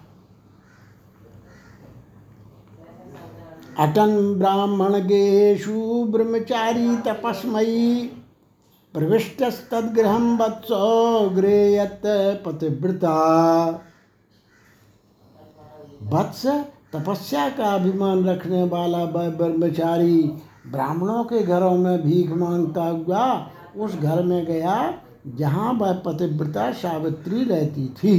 अटन 3.82 4.12
ब्राह्मण 4.40 4.96
गेशु 5.02 6.06
ब्रह्मचारी 6.06 6.96
तपस्मयी। 6.98 8.04
प्रविष्टस्तद्गृह 8.94 10.18
वत्सो 10.38 11.30
गृहयत 11.30 12.02
पतिव्रता। 12.46 13.14
वत्स 16.04 16.46
तपस्या 16.94 17.48
का 17.50 17.72
अभिमान 17.76 18.24
रखने 18.26 18.64
वाला 18.64 19.06
ब्रह्मचारी 19.06 20.22
ब्राह्मणों 20.68 21.24
के 21.24 21.44
घरों 21.44 21.76
में 21.78 22.02
भीख 22.02 22.32
माँगता 22.32 22.84
हुआ 22.84 23.26
उस 23.78 23.96
घर 23.96 24.24
में 24.24 24.46
गया 24.46 24.78
जहाँ 25.38 25.74
वह 25.74 25.94
पतिव्रता 26.06 26.72
सावित्री 26.72 27.44
रहती 27.44 27.88
थी। 27.98 28.18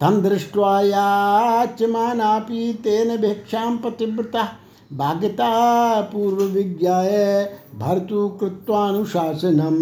तम 0.00 0.22
दृष्ट्वा 0.22 0.80
याचमानापि 0.80 2.80
तेन 2.84 3.16
भिक्षां 3.16 3.76
पतिव्रता 3.76 4.52
भाग्यता 4.92 6.00
पूर्व 6.00 6.44
विज्ञाय 6.44 7.50
भर्तु 7.78 8.28
कृत्वानुशासनम। 8.28 9.76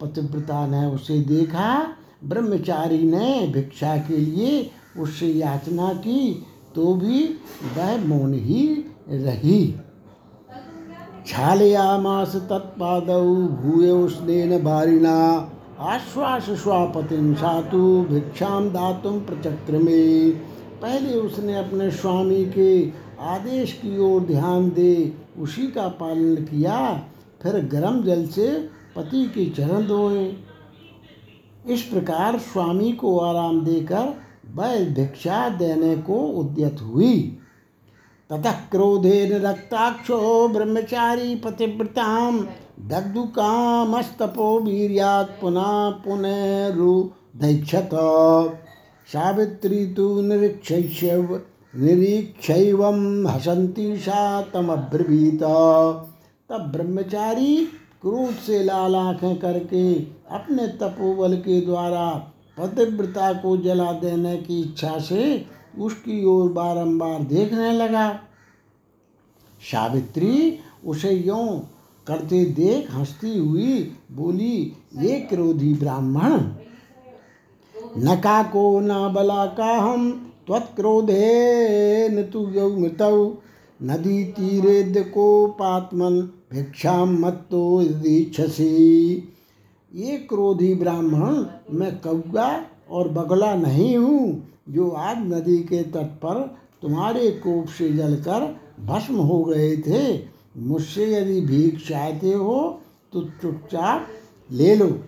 पतिव्रता 0.00 0.66
ने 0.66 0.86
उसे 0.86 1.18
देखा, 1.18 1.86
ब्रह्मचारी 2.24 3.02
ने 3.02 3.48
भिक्षा 3.48 3.96
के 3.96 4.16
लिए 4.16 4.70
उससे 4.98 5.26
याचना 5.26 5.92
की 5.92 6.46
तो 6.74 6.94
भी 6.94 7.38
वह 7.76 8.06
मौन 8.06 8.34
ही 8.34 8.84
रही। 9.08 9.74
छालयामास 11.26 12.46
तत्पादौ 12.50 13.56
भूय 13.56 14.08
स्नेन 14.08 14.64
बारिणा। 14.64 15.50
आश्वास 15.82 16.50
स्वापतिम 16.50 17.34
सातु 17.34 18.06
भिक्षाम 18.10 18.68
दातुम 18.68 19.18
प्रचक्र 19.20 19.78
में 19.78 20.30
पहले 20.82 21.14
उसने 21.14 21.54
अपने 21.58 21.90
स्वामी 21.90 22.44
के 22.44 22.88
आदेश 23.20 23.72
की 23.72 23.98
ओर 23.98 24.20
ध्यान 24.20 24.70
दे, 24.70 25.12
उसी 25.38 25.66
का 25.66 25.88
पालन 25.88 26.34
किया, 26.34 27.02
फिर 27.42 27.52
गर्म 27.52 28.02
जल 28.02 28.26
से 28.26 28.50
पति 28.96 29.24
के 29.26 29.50
चरण 29.50 29.86
धोए। 29.86 30.36
इस 31.68 31.82
प्रकार 31.82 32.38
स्वामी 32.38 32.92
को 32.92 33.18
आराम 33.18 33.64
देकर 33.64 34.14
वह 34.54 34.84
भिक्षा 34.84 35.48
देने 35.48 35.96
को 35.96 36.14
उद्यत 36.14 36.80
हुई। 36.82 37.38
ततः 38.30 38.52
क्रोधेन 38.52 39.32
रक्ताक्षो 39.32 40.48
ब्रह्मचारी 40.48 41.34
पतिव्रताम 41.36 42.46
दग्धुकामस्तपो 42.82 44.46
वीर्यात् 44.60 45.28
पुनः 45.40 45.90
पुनरुदैक्षत 46.04 47.90
सावित्री 49.08 49.84
तु 49.86 50.06
निरीक्षैव 50.22 51.34
निरीक्षैवं 51.74 53.26
हसन्ती 53.26 53.96
सा 53.96 54.40
तमब्रवीत। 54.54 55.42
तब 56.50 56.70
ब्रह्मचारी 56.72 57.56
क्रोध 58.02 58.34
से 58.36 58.62
लाल 58.64 58.96
आँखें 58.96 59.36
करके 59.36 59.84
अपने 60.32 60.66
तपोबल 60.80 61.36
के 61.36 61.60
द्वारा 61.60 62.08
पतिव्रता 62.58 63.32
को 63.32 63.56
जला 63.56 63.92
देने 64.00 64.36
की 64.38 64.60
इच्छा 64.60 64.98
से 65.00 65.22
उसकी 65.78 66.24
ओर 66.24 66.48
बारंबार 66.52 67.22
देखने 67.24 67.72
लगा। 67.72 68.08
सावित्री 69.62 70.58
उसे 70.86 71.10
यों 71.10 71.46
करते 72.06 72.44
देख 72.54 72.90
हंसती 72.94 73.38
हुई 73.38 73.74
बोली, 74.12 74.56
ये 74.96 75.20
क्रोधी 75.20 75.72
ब्राह्मण, 75.74 76.32
नका 78.00 78.42
को 78.42 78.64
न 78.80 79.12
बला 79.14 79.44
का 79.54 79.72
हम 79.76 80.10
त्वत्क्रोधे 80.46 82.08
न 82.08 82.22
तु 82.22 82.40
मृत 82.78 83.02
नदी 83.80 84.24
तीरे 84.32 85.02
को 85.04 85.46
पात्मन 85.58 86.20
भिक्षा 86.52 87.04
मत्तो 87.04 87.82
दीक्षसी। 87.82 88.68
ये 89.92 90.16
क्रोधी 90.28 90.74
ब्राह्मण, 90.74 91.44
मैं 91.70 91.92
कौआ 92.00 92.48
और 92.90 93.08
बगला 93.08 93.54
नहीं 93.54 93.96
हूँ, 93.96 94.48
जो 94.68 94.88
आज 94.90 95.16
नदी 95.26 95.58
के 95.62 95.82
तट 95.84 96.12
पर 96.18 96.40
तुम्हारे 96.82 97.30
कोप 97.42 97.66
से 97.68 97.88
जलकर 97.90 98.46
भस्म 98.80 99.14
हो 99.14 99.42
गए 99.44 99.76
थे। 99.78 100.31
मुझसे 100.56 101.14
यदि 101.14 101.40
भीख 101.40 101.88
चाहते 101.88 102.32
हो 102.32 102.82
तो 103.12 103.22
चुपचाप 103.42 104.08
ले 104.50 104.76
लो। 104.76 105.04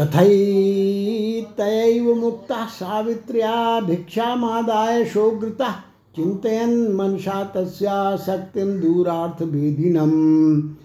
तथैतैव 0.00 2.14
मुक्ता 2.14 2.66
सावित्र्या 2.66 3.80
भिक्षामादाय 3.80 5.04
शोग्रता 5.04 5.84
चिन्तयन् 6.16 6.94
मनसा 6.94 7.44
तस्या 7.44 8.16
शक्तिं 8.16 8.80
दूरार्थभेदिनम्। 8.80 10.76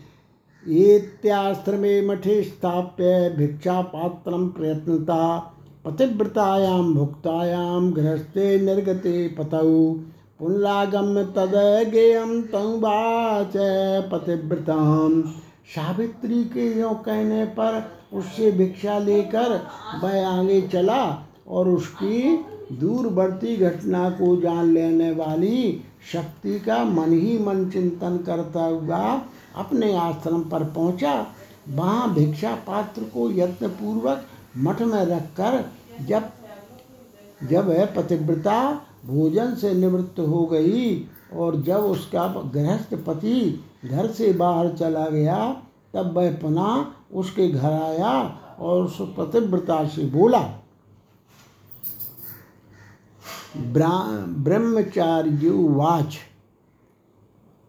एत्याश्रमे 0.66 2.02
मठे 2.02 2.44
स्थाप्य 2.44 3.36
भिक्षापात्रं 3.38 4.50
प्रयत्नता। 4.50 5.51
पतिव्रतायां 5.86 6.94
भुक्तायां 6.94 7.94
गृहस्थे 7.96 8.60
निर्गते 8.62 9.28
पतौ। 9.28 9.70
पुनरागम्य 10.40 11.24
तदगेयं 11.36 12.42
तमुवाच 12.42 13.54
पतिव्रतां। 14.12 15.22
सावित्री 15.76 16.44
के 16.44 16.68
यों 16.80 16.94
कहने 16.96 17.46
पर 17.46 17.84
उससे 18.14 18.52
भिक्षा 18.52 18.98
लेकर 19.00 19.60
वह 20.04 20.28
आगे 20.28 20.62
चला 20.62 21.04
और 21.48 21.70
उसकी 21.70 22.38
दूरवर्ती 22.72 23.56
घटना 23.58 24.10
को 24.10 24.36
जान 24.42 24.74
लेने 24.74 25.12
वाली 25.12 25.82
शक्ति 26.14 26.60
का 26.60 26.84
मन 26.84 27.14
ही 27.14 27.38
मन 27.40 27.70
चिंतन 27.70 28.18
करता 28.18 28.64
हुआ 28.66 29.00
अपने 29.56 29.94
आश्रम 29.98 30.42
पर 30.44 30.64
पहुँचा। 30.64 31.14
वहाँ 31.70 32.14
भिक्षा 32.14 32.54
पात्र 32.68 33.02
को 33.04 33.30
यत्नपूर्वक 33.32 34.26
मठ 34.58 34.82
में 34.82 35.06
रखकर 35.06 35.66
जब 36.06 36.30
जब 37.44 37.68
वह 37.68 37.86
पतिव्रता 37.86 38.82
भोजन 39.06 39.56
से 39.56 39.74
निवृत्त 39.74 40.20
हो 40.20 40.46
गई 40.46 41.08
और 41.34 41.62
जब 41.62 41.78
उसका 41.78 42.28
गृहस्थ 42.28 42.94
पति 42.96 43.64
घर 43.86 44.08
से 44.08 44.34
बाहर 44.34 44.78
चला 44.78 45.10
गया, 45.10 45.64
तब 45.94 46.18
वह 46.18 46.32
पुनः 46.34 46.86
उसके 47.14 47.48
घर 47.48 47.72
आया 47.72 48.40
और 48.60 48.84
उस 48.84 48.98
पतिव्रता 49.18 49.88
से 49.88 50.06
बोला 50.06 50.40
ब्रह्मचार्युवाच 54.44 56.18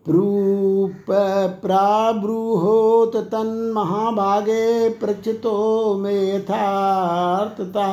प्रूप 0.07 1.11
प्राब्रूहोत 1.63 3.17
तन्महाभागे 3.17 4.89
प्रचितो 4.91 5.95
में 5.99 6.37
यथार्थता। 6.37 7.87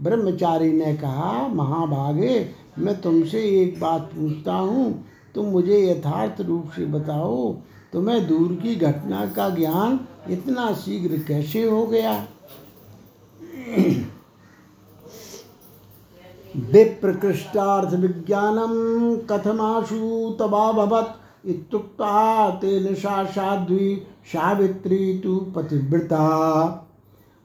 ब्रह्मचारी 0.00 0.72
ने 0.72 0.94
कहा, 0.94 1.48
महाभागे, 1.48 2.48
मैं 2.78 3.00
तुमसे 3.00 3.42
एक 3.62 3.80
बात 3.80 4.00
पूछता 4.00 4.54
हूँ। 4.54 5.04
तुम 5.34 5.46
मुझे 5.46 5.80
यथार्थ 5.90 6.40
रूप 6.40 6.70
से 6.76 6.86
बताओ 6.86 7.52
तुम्हें 7.92 8.26
दूर 8.26 8.52
की 8.62 8.74
घटना 8.76 9.26
का 9.26 9.48
ज्ञान 9.50 10.00
इतना 10.30 10.72
शीघ्र 10.74 11.18
कैसे 11.28 11.62
हो 11.64 11.86
गया? 11.86 12.26
विप्रकृष्टार्थ 16.56 17.94
विज्ञानम 17.94 18.74
कथमाशु 19.30 20.36
तबाभवत् 20.40 21.48
इत्युक्ता 21.48 22.50
तेन 22.50 22.94
सा 22.94 23.24
साध्वी 23.24 23.96
सावित्री 24.26 25.18
तु 25.18 25.36
पतिव्रता। 25.36 26.22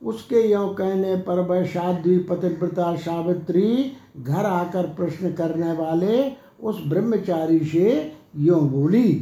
उसके 0.02 0.48
यों 0.52 0.68
कहने 0.68 1.16
पर 1.16 1.40
वह 1.40 1.66
साध्वी, 1.66 2.18
पतिव्रता, 2.18 2.96
सावित्री 2.96 3.92
घर 4.18 4.46
आकर 4.46 4.84
प्रश्न 4.84 5.34
करने 5.34 5.72
वाले 5.72 6.32
उस 6.64 6.84
ब्रह्मचारी 6.88 7.60
से 7.60 8.12
यों 8.38 8.68
बोली, 8.70 9.14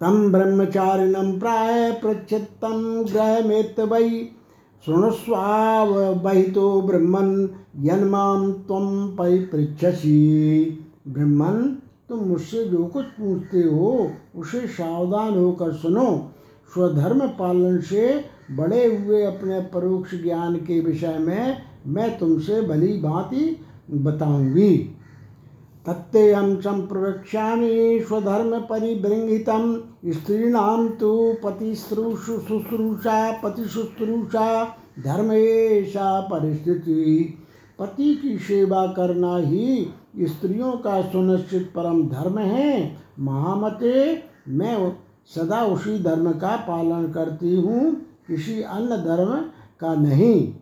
तम 0.00 0.32
ब्रह्मचारिणम 0.32 1.38
प्राय 1.38 1.92
प्रचितम 1.92 3.04
ग्रह 3.12 3.46
में 3.46 3.84
वही 3.84 4.28
शृणुस्वाव 4.86 6.14
बहितो 6.14 6.82
ब्रह्मन 6.82 7.48
यन्माम 7.78 8.52
तुम 8.52 9.08
परिपृछसी 9.08 10.18
ब्रह्मन, 11.08 11.76
तुम 12.08 12.18
मुझसे 12.18 12.64
जो 12.64 12.84
कुछ 12.84 13.04
पूछते 13.04 13.58
हो, 13.58 14.10
उसे 14.36 14.66
सावधान 14.66 15.38
होकर 15.38 15.72
सुनो। 15.72 16.32
स्वधर्म 16.74 17.26
पालन 17.28 17.78
से 17.80 18.24
बड़े 18.50 18.96
हुए 18.96 19.22
अपने 19.22 19.60
परोक्ष 19.60 20.22
ज्ञान 20.22 20.56
के 20.56 20.80
विषय 20.80 21.18
में 21.18 21.56
मैं 21.86 22.18
तुमसे 22.18 22.62
भली 22.62 23.00
भांति 23.00 23.56
बताऊँगी। 23.90 24.95
तत्तेऽहं 25.86 26.60
सम्प्रवक्ष्यामि 26.60 28.04
स्वधर्म 28.08 28.60
परिबृंहितं 28.60 29.80
स्त्रीणां 30.12 30.88
तु 30.88 31.34
पतिश्रूषु 31.44 32.38
शुश्रूषा, 32.38 33.32
पतिशुश्रूषा 33.32 34.62
ऐसा 35.32 36.20
परिस्थिति। 36.20 37.34
पति 37.78 38.14
की 38.14 38.38
सेवा 38.38 38.86
करना 38.86 39.36
ही 39.36 39.88
स्त्रियों 40.20 40.72
का 40.72 41.02
सुनिश्चित 41.02 41.72
परम 41.76 42.08
धर्म 42.08 42.38
है। 42.38 42.96
महामते, 43.20 44.22
मैं 44.48 44.96
सदा 45.26 45.64
उसी 45.64 45.98
धर्म 46.02 46.32
का 46.32 46.56
पालन 46.56 47.12
करती 47.12 47.56
हूँ, 47.56 47.94
किसी 48.28 48.62
अन्य 48.62 48.96
धर्म 48.96 49.34
का 49.80 49.94
नहीं। 49.94 50.54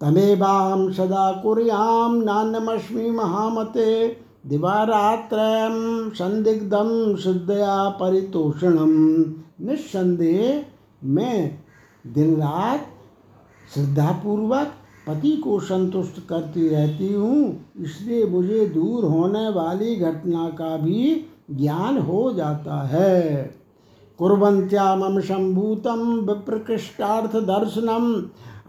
तमेवां 0.00 0.92
सदा 0.92 1.30
कुर्यां 1.42 2.22
नान्यमस्मि 2.24 3.10
महामते 3.10 3.90
दिवारात्रयं 4.46 5.76
संदिग्धं 6.10 7.16
शुद्धया 7.16 7.88
परितोषणम 8.00 8.94
निस्संदेह 9.60 10.64
मैं 11.08 11.58
दिन 12.04 12.34
रात 12.36 12.86
श्रद्धापूर्वक 13.74 14.72
पति 15.06 15.36
को 15.36 15.58
संतुष्ट 15.60 16.18
करती 16.28 16.68
रहती 16.68 17.12
हूँ, 17.12 17.66
इसलिए 17.80 18.24
मुझे 18.24 18.66
दूर 18.66 19.04
होने 19.04 19.48
वाली 19.48 19.94
घटना 19.96 20.48
का 20.50 20.76
भी 20.76 21.26
ज्ञान 21.50 21.98
हो 21.98 22.32
जाता 22.32 22.82
है। 22.88 23.42
कुर्वन्त्या 24.18 24.94
मम 24.96 25.20
सम्भूतं 25.20 26.20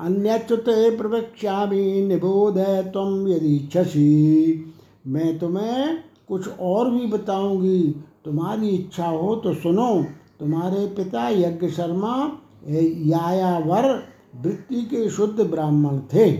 अन्यच्युते 0.01 0.97
प्रवक्ष्यामि 0.97 2.05
निबोध 2.07 2.57
तुम 2.93 3.27
यदि 3.27 3.55
इच्छसी 3.55 4.65
मैं 5.07 5.39
तुम्हें 5.39 5.97
कुछ 6.27 6.47
और 6.59 6.89
भी 6.91 7.05
बताऊँगी। 7.07 7.95
तुम्हारी 8.25 8.69
इच्छा 8.69 9.07
हो 9.07 9.35
तो 9.35 9.53
सुनो। 9.53 10.05
तुम्हारे 10.39 10.85
पिता 10.87 11.29
यज्ञ 11.29 11.69
शर्मा 11.69 12.31
यायावर, 12.67 14.03
वृत्ति 14.41 14.81
के 14.81 15.09
शुद्ध 15.09 15.39
ब्राह्मण 15.41 15.99
थे। 16.13 16.31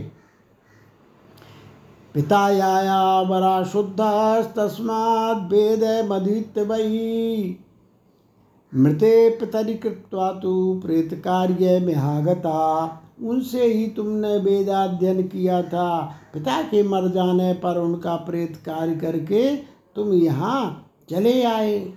पिता 2.14 2.48
यायावरा 2.50 3.62
शुद्ध 3.62 4.00
तस्माद् 4.56 5.52
वेद 5.52 6.08
मदित्य 6.10 6.62
वही। 6.62 7.56
मृते 8.72 9.30
पितरी 9.30 9.74
कृत्वा 9.74 10.32
तो 10.32 10.80
प्रेत 10.84 11.14
कार्य 11.14 11.78
में 11.80 11.94
आगता। 11.94 12.58
उनसे 13.22 13.64
ही 13.64 13.86
तुमने 13.86 14.36
वेदाध्ययन 14.38 15.22
किया 15.22 15.62
था। 15.62 15.88
पिता 16.34 16.60
के 16.62 16.82
मर 16.82 17.08
जाने 17.08 17.52
पर 17.54 17.78
उनका 17.78 18.14
प्रेत 18.26 18.56
कार्य 18.66 18.94
करके 18.96 19.54
तुम 19.96 20.12
यहाँ 20.12 20.88
चले 21.10 21.42
आए। 21.44 21.92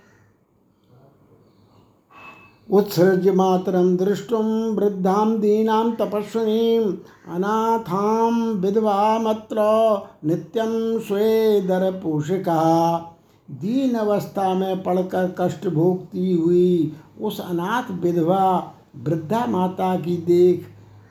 उत्सृज्य 2.70 3.32
मातरम 3.32 3.96
दृष्टुम 3.98 4.46
वृद्धाम 4.76 5.36
दीनाम 5.38 5.92
तपस्विनीम 5.96 6.92
अनाथाम 7.36 8.42
विधवामत्र 8.62 9.58
नित्यम 10.26 11.00
स्वेदर 11.00 11.92
पोषिका। 12.04 12.62
दीन 13.50 13.96
अवस्था 13.96 14.54
में 14.54 14.84
पड़कर 14.84 15.34
कष्ट 15.40 15.68
भोगती 15.68 16.34
हुई 16.34 16.94
उस 17.22 17.40
अनाथ 17.42 17.92
विधवा 18.02 18.48
वृद्धा 18.98 19.46
माता 19.46 19.96
की 19.96 20.18
देख 20.18 20.66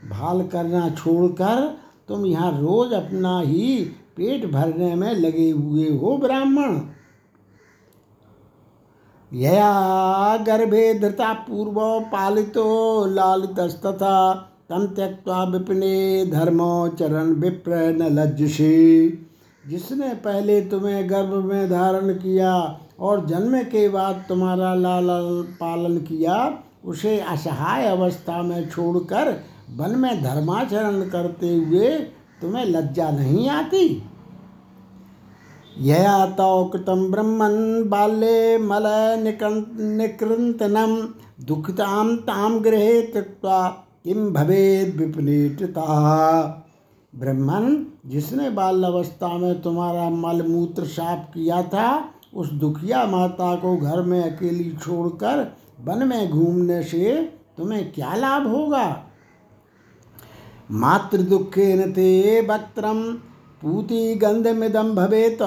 भाल 0.05 0.43
करना 0.47 0.89
छोड़कर 0.91 1.61
तुम 2.09 2.27
यहाँ 2.27 2.51
रोज 2.53 2.93
अपना 2.93 3.39
ही 3.41 3.85
पेट 4.17 4.45
भरने 4.53 4.95
में 4.95 5.13
लगे 5.15 5.51
हुए 5.51 5.89
हो 5.91 6.17
ब्राह्मण। 6.19 6.81
यया 9.33 10.37
गर्भे 10.47 10.83
धृता 10.95 11.33
पूर्व 11.47 11.79
पालितो 12.13 12.65
लालितस्तथा 13.07 14.33
तम 14.69 14.87
त्यक्ता 14.87 15.43
विपिने 15.45 16.27
धर्मो 16.27 16.89
चरण 16.99 17.33
विप्र 17.41 17.77
न 17.93 18.09
लज्जसी 18.13 19.09
जिसने 19.65 20.13
पहले 20.25 20.61
तुम्हें 20.61 21.11
गर्भ 21.11 21.35
में 21.45 21.71
धारण 21.71 22.13
किया 22.15 22.53
और 23.01 23.25
जन्म 23.27 23.59
के 23.65 23.89
बाद 23.89 24.25
तुम्हारा 24.29 24.75
लाल 24.75 25.09
पालन 25.61 25.99
किया, 25.99 26.37
उसे 26.85 27.19
असहाय 27.21 27.87
अवस्था 27.87 28.43
में 28.43 28.69
छोड़कर 28.71 29.33
वन 29.75 29.95
में 29.99 30.23
धर्माचरण 30.23 31.01
करते 31.09 31.55
हुए 31.55 31.89
तुम्हें 32.41 32.65
लज्जा 32.65 33.11
नहीं 33.11 33.49
आती? 33.51 33.87
यया 35.79 36.27
तौ 36.31 36.65
कृतं 36.65 37.11
ब्रह्मन् 37.11 37.89
बाल्ये 37.89 38.59
मल 38.61 38.85
निकृन्तनं, 39.99 40.93
दुःखितां 41.45 42.17
तां 42.19 42.51
गृहे 42.65 43.01
त्यक्त्वा 43.03 43.67
किम 44.05 44.29
भवेद 44.33 44.95
विपनीतता 44.97 45.87
ब्रह्मन, 47.13 47.65
जिसने 48.07 48.51
बाल 48.51 48.85
अवस्था 48.85 49.29
में 49.39 49.61
तुम्हारा 49.63 50.09
मल 50.11 50.43
मूत्र 50.49 50.85
साफ़ 50.87 51.33
किया 51.35 51.63
था, 51.65 51.89
उस 52.35 52.53
दुखिया 52.55 53.05
माता 53.07 53.55
को 53.57 53.77
घर 53.77 54.03
में 54.03 54.23
अकेली 54.23 54.71
छोड़कर 54.77 55.47
वन 55.81 56.07
में 56.09 56.31
घूमने 56.31 56.83
से 56.83 57.15
तुम्हें 57.57 57.93
क्या 57.93 58.15
लाभ 58.15 58.47
होगा? 58.47 58.87
मातृदुखेन 60.71 61.93
ते 61.93 62.41
वक्त्रम 62.41 63.03
पूति 63.63 64.15
गंधमिदम 64.15 64.95
भवेत। 64.95 65.39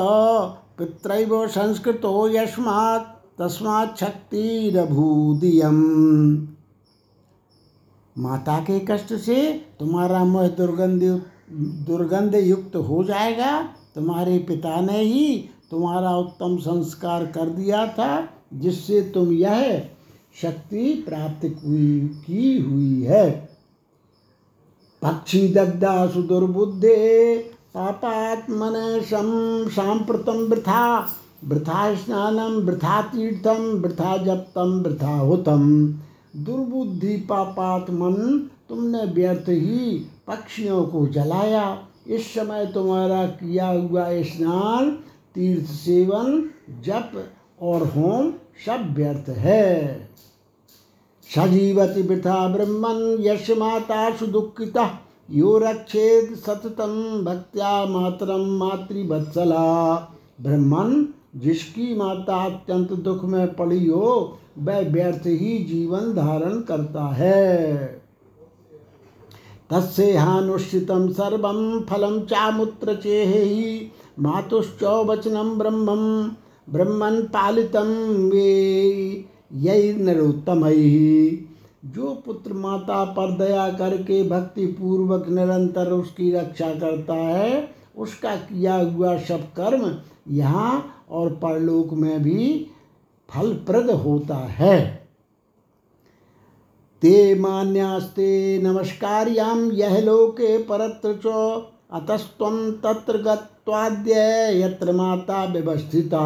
पित्रैव 0.77 1.47
संस्कृतो 1.47 2.27
यस्मात् 2.29 3.15
तस्मात् 3.39 3.99
शक्तिरभूदियम। 3.99 5.75
माता 8.15 8.59
के 8.59 8.79
कष्ट 8.79 9.13
से 9.13 9.65
तुम्हारा 9.79 10.23
मुह 10.25 10.47
दुर्गंध 10.47 11.01
दुर्गंध 11.87 12.35
युक्त 12.35 12.75
हो 12.75 13.03
जाएगा। 13.03 13.61
तुम्हारे 13.95 14.37
पिता 14.39 14.81
ने 14.81 15.01
ही 15.01 15.49
तुम्हारा 15.71 16.15
उत्तम 16.17 16.57
संस्कार 16.57 17.25
कर 17.25 17.49
दिया 17.49 17.87
था, 17.87 18.27
जिससे 18.53 19.01
तुम 19.01 19.31
यह 19.31 19.89
शक्ति 20.41 20.93
प्राप्त 21.07 21.41
की 21.45 22.61
हुई 22.61 23.03
है। 23.03 23.46
पक्षी 25.01 25.53
दग्धा 25.53 26.07
सुदुर्बुद्धे 26.07 27.37
पापात्मन 27.73 29.01
शम 29.09 29.29
सांप्रतम 29.69 30.37
वृथा 30.37 31.07
वृथा 31.43 31.95
स्नानम 31.95 32.53
वृथा 32.53 33.01
तीर्थम 33.01 33.57
वृथा 33.57 34.17
जप्तम 34.17 34.81
वृथा 34.81 35.17
होतम 35.17 35.93
दुर्बुद्धि 36.35 37.17
पापात्मन, 37.17 38.13
तुमने 38.69 39.03
व्यर्थ 39.05 39.49
ही 39.49 40.05
पक्षियों 40.27 40.83
को 40.83 41.07
जलाया। 41.07 41.77
इस 42.07 42.33
समय 42.33 42.65
तुम्हारा 42.65 43.25
किया 43.25 43.67
हुआ 43.67 44.07
स्नान, 44.11 44.91
तीर्थ 45.35 45.65
सेवन, 45.65 46.49
जप 46.85 47.11
और 47.61 47.87
होम 47.87 48.31
सब 48.65 48.93
व्यर्थ 48.95 49.29
है। 49.29 50.06
सजीवति 51.35 52.01
वृथा 52.01 52.47
ब्रह्मन 52.47 53.17
यश 53.19 53.49
माता 53.57 54.15
सुदुखिता 54.15 54.99
यो 55.31 55.57
रक्षेद 55.57 56.35
सततम 56.35 57.25
भक्त्या 57.25 57.85
मातरम 57.85 58.45
मातृवत्सला। 58.57 59.95
ब्रह्मन, 60.41 61.07
जिसकी 61.35 61.95
माता 61.95 62.35
अत्यंत 62.45 62.93
दुख 62.93 63.23
में 63.25 63.53
पड़ी 63.53 63.87
हो, 63.87 64.37
वह 64.57 64.79
व्यर्थ 64.79 65.27
ही 65.27 65.57
जीवन 65.63 66.13
धारण 66.13 66.61
करता 66.61 67.03
है। 67.03 67.85
तस्य 69.69 70.17
हानुष्ठितम 70.17 71.11
सर्वम 71.11 71.79
फलम 71.79 72.19
चामुत्र 72.19 72.95
चेहि 72.95 73.91
मातुश्चौवचनम 74.19 75.57
ब्रह्मम 75.57 76.31
ब्रह्मन 76.69 77.21
पालितम 77.21 77.87
वे 78.31 79.25
यही 79.51 79.93
नरोत्तम 79.93 80.67
जो 81.85 82.13
पुत्र 82.25 82.53
माता 82.53 83.03
पर 83.05 83.31
दया 83.37 83.69
करके 83.69 84.21
भक्ति 84.29 84.65
पूर्वक 84.65 85.29
निरंतर 85.29 85.91
उसकी 85.91 86.31
रक्षा 86.31 86.69
करता 86.73 87.13
है, 87.13 87.69
उसका 87.97 88.35
किया 88.35 88.75
हुआ 88.75 89.17
सब 89.17 89.43
कर्म 89.53 89.91
यहाँ 90.33 91.03
और 91.09 91.29
परलोक 91.33 91.93
में 91.93 92.23
भी 92.23 92.67
फलप्रद 93.29 93.89
होता 93.89 94.35
है। 94.35 95.07
ते 97.01 97.35
मान्यास्ते 97.35 98.61
नमस्कार्याम 98.63 99.71
यह 99.71 99.99
लोके 100.01 100.57
परत्र 100.57 101.13
चो। 101.13 101.57
अतस्व 101.93 102.45
तत्र 102.83 103.17
गत्वाद्य 103.17 104.13
यत्र 104.59 104.91
माता 104.91 105.43
व्यवस्थिता। 105.45 106.21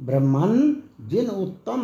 ब्रह्मन 0.00 0.82
जिन 0.98 1.28
उत्तम 1.28 1.82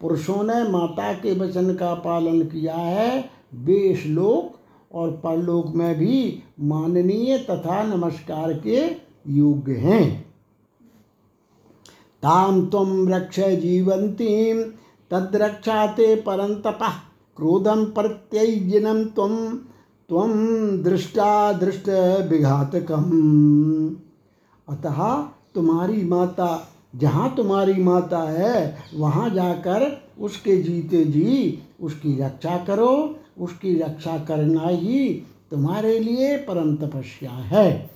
पुरुषों 0.00 0.42
ने 0.44 0.62
माता 0.68 1.12
के 1.12 1.38
वचन 1.38 1.74
का 1.74 1.94
पालन 1.94 2.42
किया 2.42 2.74
है 2.74 3.30
वे 3.54 3.76
इस 3.76 4.06
लोक 4.06 4.94
और 4.94 5.10
परलोक 5.24 5.74
में 5.74 5.94
भी 5.98 6.42
माननीय 6.60 7.38
तथा 7.38 7.82
नमस्कार 7.82 8.52
के 8.52 8.84
योग्य 9.28 9.72
हैं। 9.72 10.26
ताम 12.22 12.66
तम 12.66 13.08
रक्ष 13.08 13.40
जीवंतीम 13.40 14.62
तद्रक्षाते 15.10 16.14
परंतपः 16.16 16.92
क्रोधम 17.36 17.84
प्रत्ययनम 17.84 19.04
तम 19.04 19.36
तम 20.08 20.32
दृष्टा 20.82 21.52
दृष्ट 21.52 21.88
विघातकम 22.30 23.10
अतः 24.68 25.22
तुम्हारी 25.54 26.04
माता 26.04 26.68
जहाँ 26.96 27.36
तुम्हारी 27.36 27.72
माता 27.72 28.18
है, 28.18 28.78
वहाँ 28.94 29.30
जाकर 29.30 30.02
उसके 30.20 30.56
जीते 30.56 31.04
जी, 31.04 31.62
उसकी 31.80 32.20
रक्षा 32.20 32.64
करो, 32.64 33.18
उसकी 33.38 33.78
रक्षा 33.78 34.18
करना 34.18 34.68
ही 34.68 35.24
तुम्हारे 35.50 35.98
लिए 35.98 36.36
परम 36.36 36.76
तपस्या 36.76 37.30
है। 37.30 37.90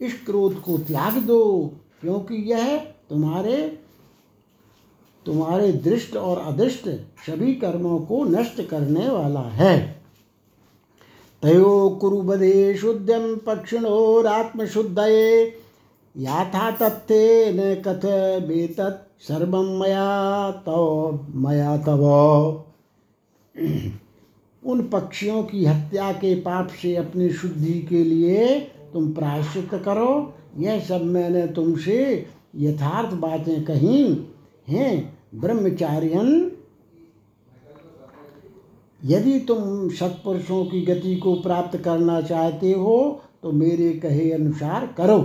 इस 0.00 0.26
क्रोध 0.26 0.60
को 0.60 0.78
त्याग 0.78 1.18
दो, 1.18 1.72
क्योंकि 2.00 2.34
यह 2.34 2.86
तुम्हारे 3.10 3.78
तुम्हारे 5.26 5.72
दृष्ट 5.72 6.16
और 6.16 6.38
अदृष्ट 6.38 6.88
सभी 7.26 7.54
कर्मों 7.54 7.98
को 7.98 8.24
नष्ट 8.24 8.68
करने 8.68 9.08
वाला 9.08 9.40
है। 9.40 10.02
तयो 11.42 11.98
कुरुबधे 12.00 12.74
शुद्धम 12.74 13.36
पक्षिणोरात्मशुद्धये 13.36 15.58
याथा 16.16 16.70
तत्थे 16.70 17.52
न 17.52 17.74
कथ 17.82 18.04
बेतत् 18.46 19.22
सर्वं 19.22 19.78
मया 19.78 20.50
तव 20.66 21.18
मया 21.34 21.76
तव। 21.76 22.04
उन 24.62 24.82
पक्षियों 24.82 25.42
की 25.42 25.64
हत्या 25.64 26.12
के 26.12 26.34
पाप 26.34 26.68
से 26.82 26.94
अपनी 26.96 27.28
शुद्धि 27.30 27.80
के 27.82 28.02
लिए 28.04 28.58
तुम 28.92 29.12
प्रायश्चित 29.12 29.74
करो। 29.74 30.34
यह 30.58 30.80
सब 30.80 31.04
मैंने 31.04 31.46
तुमसे 31.46 32.26
यथार्थ 32.56 33.14
बातें 33.14 33.64
कही 33.64 34.02
हैं, 34.68 35.18
ब्रह्मचार्यन। 35.34 36.50
यदि 39.04 39.38
तुम 39.40 39.88
सत्पुरुषों 39.88 40.64
की 40.64 40.80
गति 40.82 41.16
को 41.16 41.34
प्राप्त 41.34 41.76
करना 41.78 42.20
चाहते 42.20 42.72
हो 42.72 43.22
तो 43.42 43.52
मेरे 43.52 43.92
कहे 43.92 44.30
अनुसार 44.32 44.86
करो। 44.96 45.18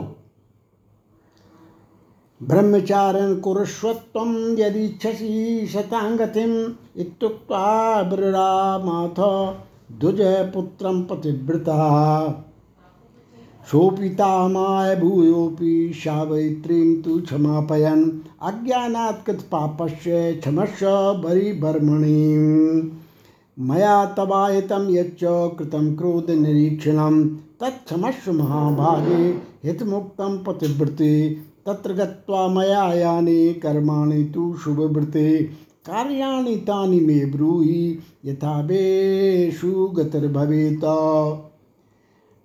ब्रह्मचारं 2.50 3.40
कुरुष्वत्वं 3.40 4.30
यदीच्छसि 4.60 5.68
शताङ्गतिम् 5.74 6.56
इत्युक्त्वा 7.02 7.66
ब्ररामाथ 8.04 9.20
द्विजपुत्रं 10.00 11.02
पतिव्रता 11.04 11.76
शोपितामाय 13.72 14.96
भूयोऽपि 14.96 15.92
सावैत्रीं 15.96 17.02
तु 17.02 17.20
क्षमापयन्। 17.20 18.04
अज्ञानात् 18.42 19.26
कृतपापस्य 19.26 20.34
क्षमस्व 20.34 20.88
बरिबर्मणीम् 21.24 22.90
मया 23.68 24.06
तवायतं 24.18 24.90
यच्च 24.90 25.24
कृतं 25.60 25.96
क्रोधनिरीक्षणं 25.96 27.24
तत्क्षमस्व 27.62 28.32
महाभागे 28.34 29.24
हितमुक्तं 29.64 30.44
पतिव्रते 30.44 31.12
तत्र 31.66 31.94
गत्वा 31.94 32.48
मया 32.48 32.94
यानि 32.94 33.54
कर्माणि 33.54 34.24
तु 34.24 34.56
शुभवृते। 34.64 35.44
कार्याणि 35.86 36.56
तानि 36.56 37.00
मे 37.00 37.26
ब्रूहि 37.26 38.00
यथा 38.26 38.62
वेशु 38.62 39.88
गतिर्भवेत। 39.88 40.82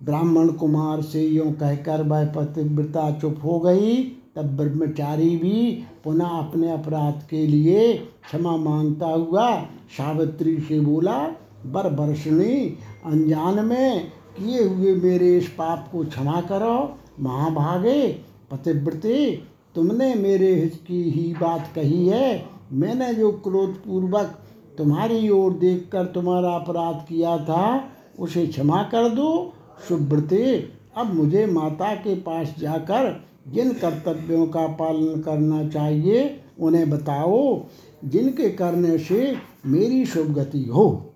ब्राह्मण 0.03 0.47
कुमार 0.47 1.01
से 1.01 1.25
यूँ 1.27 1.51
कहकर 1.53 2.03
वह 2.03 2.25
पतिव्रता 2.25 3.11
चुप 3.11 3.37
हो 3.43 3.59
गई। 3.59 3.95
तब 4.35 4.43
ब्रह्मचारी 4.43 5.37
भी 5.37 5.83
पुनः 6.03 6.25
अपने 6.25 6.71
अपराध 6.71 7.23
के 7.29 7.47
लिए 7.47 7.93
क्षमा 7.93 8.57
माँगता 8.57 9.07
हुआ 9.07 9.61
सावित्री 9.89 10.59
से 10.59 10.79
बोला, 10.79 11.17
बर 11.65 11.89
बरसनी, 11.89 12.77
अनजान 13.05 13.65
में 13.65 14.07
किए 14.07 14.63
हुए 14.63 14.95
मेरे 14.95 15.37
इस 15.37 15.47
पाप 15.47 15.89
को 15.91 16.03
क्षमा 16.05 16.41
करो, 16.41 16.97
महाभागे। 17.19 18.26
पतिव्रते 18.51 19.43
तुमने 19.75 20.13
मेरे 20.15 20.53
हित 20.55 20.75
की 20.87 21.01
ही 21.03 21.33
बात 21.33 21.71
कही 21.75 22.07
है। 22.07 22.45
मैंने 22.71 23.13
जो 23.13 23.31
क्रोधपूर्वक 23.31 24.39
तुम्हारी 24.77 25.29
ओर 25.29 25.53
देखकर 25.53 26.05
तुम्हारा 26.05 26.49
अपराध 26.49 27.05
किया 27.09 27.37
था, 27.37 27.91
उसे 28.19 28.45
क्षमा 28.47 28.81
कर 28.83 29.09
दो। 29.09 29.53
सुव्रते 29.87 30.69
अब 30.97 31.13
मुझे 31.13 31.45
माता 31.45 31.93
के 31.95 32.15
पास 32.15 32.55
जाकर 32.59 33.25
जिन 33.47 33.71
कर्तव्यों 33.73 34.45
का 34.47 34.65
पालन 34.67 35.21
करना 35.21 35.67
चाहिए, 35.69 36.39
उन्हें 36.59 36.89
बताओ, 36.89 37.65
जिनके 38.05 38.49
करने 38.49 38.97
से 38.97 39.35
मेरी 39.65 40.05
शुभ 40.05 40.33
गति 40.33 40.63
हो। 40.63 41.13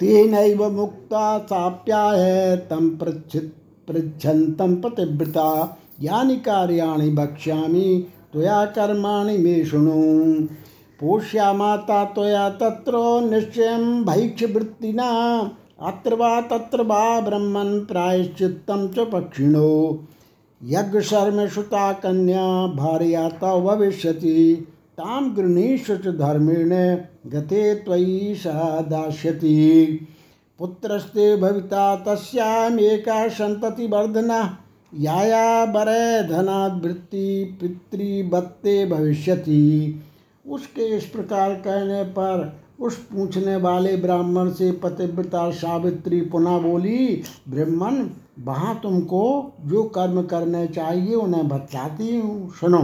तेनैव 0.00 0.70
मुक्ता 0.70 1.38
साप्याय 1.38 2.56
तं 2.56 2.96
पृच्छित् 2.98 3.88
पृच्छन्तं 3.88 4.76
पतिव्रता 4.76 5.78
यानि 6.02 6.36
कार्याणि 6.36 7.14
वक्ष्यामि 7.14 8.06
त्वया 8.32 8.64
कर्माणि 8.64 9.38
मे 9.38 9.64
शृणु। 9.64 10.46
पोष्या 11.00 11.52
माता 11.52 12.04
त्वया 12.04 12.48
तत्र 12.48 12.92
निश्चयं 13.30 14.04
भैक्षवृत्तिना। 14.04 15.40
अत्र 15.82 16.14
वा 16.14 16.40
तत्र 16.40 16.82
वा 16.82 17.20
ब्रह्मन् 17.20 17.86
प्रायश्चित्तं 17.86 18.88
च 18.88 18.98
पक्षिणो। 18.98 20.04
यज्ञशर्मसुता 20.64 21.92
कन्या 21.92 22.66
भार्या 22.66 23.28
तव 23.28 23.60
भविष्यति। 23.60 24.68
तां 24.98 25.22
गृह्णीष्व 25.36 25.94
च 25.96 26.14
धर्मेण 26.16 26.72
गते 27.30 27.74
त्वयि 27.74 28.34
दास्यति। 28.88 30.06
पुत्रस्ते 30.60 31.36
भविता 31.36 31.94
तस्यामेका 31.96 33.28
सन्ततिवर्धना 33.28 34.40
याया 34.92 35.64
वरे 35.72 36.22
धनावृत्ति 36.28 37.58
पितृवत्ते 37.60 38.84
भविष्यति। 38.86 40.00
उसके 40.46 40.86
इस 40.96 41.04
प्रकार 41.06 41.54
कहने 41.58 42.02
पर 42.10 42.52
उस 42.80 42.96
पूछने 43.04 43.56
वाले 43.56 43.96
ब्राह्मण 43.96 44.50
से 44.50 44.70
पतिव्रता 44.82 45.50
सावित्री 45.50 46.20
पुनः 46.22 46.58
बोली 46.58 47.22
ब्राह्मण 47.48 48.06
वहाँ 48.44 48.78
तुमको 48.82 49.22
जो 49.66 49.82
कर्म 49.96 50.22
करने 50.22 50.66
चाहिए 50.68 51.14
उन्हें 51.14 51.48
बताती 51.48 52.16
हूँ, 52.16 52.50
सुनो। 52.50 52.82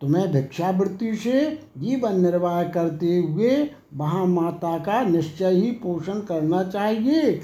तुम्हें 0.00 0.32
भिक्षावृत्ति 0.32 1.14
से 1.14 1.50
जीवन 1.78 2.20
निर्वाह 2.20 2.62
करते 2.62 3.16
हुए 3.16 3.70
वहाँ 3.94 4.26
माता 4.26 4.78
का 4.78 5.02
निश्चय 5.02 5.50
ही 5.50 5.70
पोषण 5.70 6.20
करना 6.20 6.62
चाहिए 6.64 7.40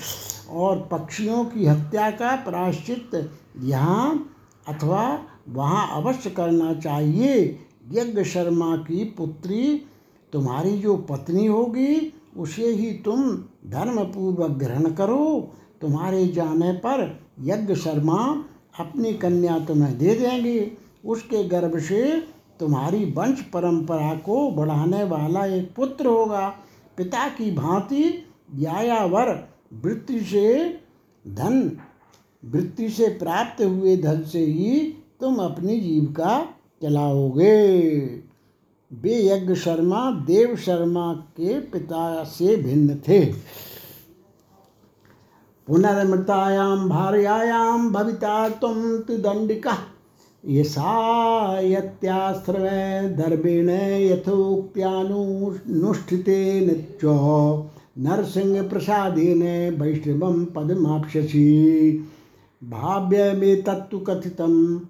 और 0.50 0.88
पक्षियों 0.92 1.44
की 1.44 1.66
हत्या 1.66 2.11
का 2.11 2.36
प्रायश्चित 2.36 3.30
यहाँ 3.59 4.34
अथवा 4.68 5.26
वहाँ 5.48 6.03
अवश्य 6.03 6.30
करना 6.30 6.74
चाहिए। 6.74 7.59
यज्ञ 7.92 8.24
शर्मा 8.24 8.76
की 8.76 9.05
पुत्री, 9.05 9.82
तुम्हारी 10.32 10.78
जो 10.78 10.96
पत्नी 10.96 11.46
होगी, 11.46 12.12
उसे 12.36 12.68
ही 12.68 12.92
तुम 12.92 13.32
धर्मपूर्वक 13.66 14.50
ग्रहण 14.50 14.90
करो। 14.90 15.50
तुम्हारे 15.80 16.26
जाने 16.26 16.72
पर 16.72 17.20
यज्ञ 17.40 17.74
शर्मा 17.74 18.44
अपनी 18.78 19.12
कन्या 19.12 19.59
तुम्हें 19.59 19.98
दे 19.98 20.14
देंगे। 20.14 20.72
उसके 21.05 21.44
गर्भ 21.44 21.78
से 21.78 22.24
तुम्हारी 22.62 23.04
वंश 23.04 23.40
परंपरा 23.42 24.14
को 24.14 24.50
बढ़ाने 24.50 25.04
वाला 25.04 25.44
एक 25.46 25.74
पुत्र 25.74 26.06
होगा। 26.06 26.48
पिता 26.96 27.28
की 27.28 27.50
भांति 27.50 28.26
यायावर 28.54 29.30
वृत्ति 29.72 30.20
से 30.20 30.78
धन, 31.26 31.78
वृत्ति 32.44 32.88
से 32.88 33.08
प्राप्त 33.08 33.62
हुए 33.62 33.96
धन 33.96 34.22
से 34.22 34.44
ही 34.44 34.80
तुम 35.20 35.36
अपनी 35.36 35.80
जीविका 35.80 36.44
चलाओगे। 36.82 37.98
वे 38.90 39.14
यज्ञ 39.26 39.54
शर्मा, 39.54 40.10
देव 40.10 40.56
शर्मा 40.56 41.12
के 41.12 41.60
पिता 41.60 42.24
से 42.24 42.56
भिन्न 42.56 42.96
थे। 43.08 43.24
पुनर्मृतायाम 45.66 46.88
भार्यायाम 46.88 47.92
भविता 47.92 48.48
तुम 48.48 48.74
दंडिका 49.10 49.76
यशायत्याश्रमे 50.45 53.14
धर्मेण 53.14 53.68
यथोक्त्यानुष्ठितेन 54.03 56.84
च 57.05 57.68
नरसिंहप्रसादेन 57.99 59.43
वैष्णवं 59.80 60.45
पदमाप्स्यसि। 60.45 62.07
भाव्य 62.62 63.32
में 63.32 63.62
तत्व 63.62 63.99
कथित, 63.99 64.36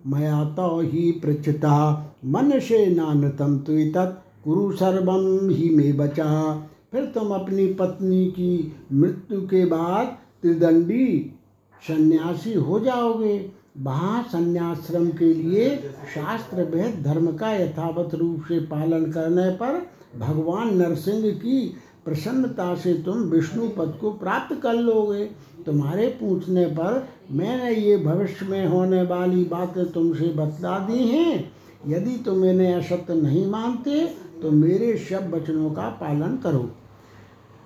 मया 0.06 0.44
तो 0.44 0.80
ही 0.80 1.12
प्रचिता 1.12 2.06
मन 2.24 2.60
से 2.60 2.86
नानतम 2.86 3.58
तु 3.58 3.92
तत् 3.94 4.44
कुरु 4.44 4.72
सर्वम 4.72 5.50
ही 5.50 5.76
मे 5.76 5.92
बचा 5.92 6.68
फिर 6.92 7.04
तुम 7.04 7.34
अपनी 7.34 7.74
पत्नी 7.74 8.26
की 8.26 8.72
मृत्यु 8.92 9.40
के 9.40 9.64
बाद 9.64 10.18
त्रिदंडी 10.42 11.30
सन्यासी 11.82 12.54
हो 12.54 12.80
जाओगे। 12.80 13.61
वहाँ 13.74 14.22
संन्याश्रम 14.22 15.08
के 15.10 15.32
लिए 15.34 15.76
शास्त्र 16.14 16.64
भेद 16.64 17.02
धर्म 17.02 17.26
का 17.36 17.52
यथावत 17.52 18.14
रूप 18.14 18.44
से 18.48 18.58
पालन 18.66 19.10
करने 19.12 19.48
पर 19.56 19.80
भगवान 20.18 20.74
नरसिंह 20.76 21.30
की 21.34 21.60
प्रसन्नता 22.04 22.74
से 22.74 22.92
तुम 22.94 23.18
विष्णु 23.30 23.68
पद 23.68 23.96
को 24.00 24.10
प्राप्त 24.12 24.54
कर 24.62 24.74
लोगे। 24.74 25.24
तुम्हारे 25.66 26.06
पूछने 26.20 26.64
पर 26.68 27.08
मैंने 27.30 27.72
ये 27.72 27.96
भविष्य 27.96 28.46
में 28.46 28.66
होने 28.66 29.02
वाली 29.02 29.44
बातें 29.44 29.84
तुमसे 29.92 30.28
बतला 30.36 30.78
दी 30.78 31.06
हैं। 31.08 31.52
यदि 31.88 32.16
तुम 32.24 32.44
इन्हें 32.44 32.74
असत्य 32.74 33.14
नहीं 33.14 33.46
मानते 33.46 34.04
तो 34.42 34.50
मेरे 34.50 34.96
सब 35.00 35.34
वचनों 35.34 35.70
का 35.70 35.88
पालन 36.00 36.36
करो। 36.36 36.68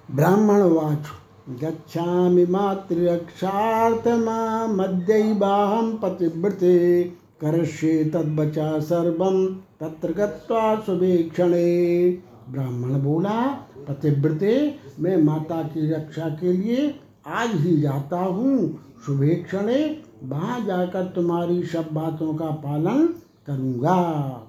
ब्राह्मण 0.08 0.62
वाच 0.62 1.06
गच्छामि 1.50 2.44
मातृरक्षार्थमा 2.44 4.66
मध्यैवाहं 4.66 5.96
पतिव्रते, 5.96 7.04
करष्ये 7.40 8.04
तद्वचा 8.04 8.80
सर्वं 8.80 9.54
तत्र 9.54 10.12
गत्वा 10.12 10.80
सुवेक्षणे। 10.80 12.18
ब्राह्मण 12.50 13.02
बोला, 13.02 13.66
पतिव्रते, 13.88 14.74
मैं 15.00 15.16
माता 15.16 15.62
की 15.62 15.90
रक्षा 15.90 16.28
के 16.28 16.52
लिए 16.52 16.94
आज 17.26 17.50
ही 17.50 17.80
जाता 17.80 18.18
हूँ। 18.18 18.78
शुभेक्षणे 19.06 20.02
वहाँ 20.24 20.66
जाकर 20.66 21.04
तुम्हारी 21.04 21.62
सब 21.62 21.88
बातों 21.92 22.34
का 22.34 22.46
पालन 22.46 23.14
करूँगा। 23.46 24.45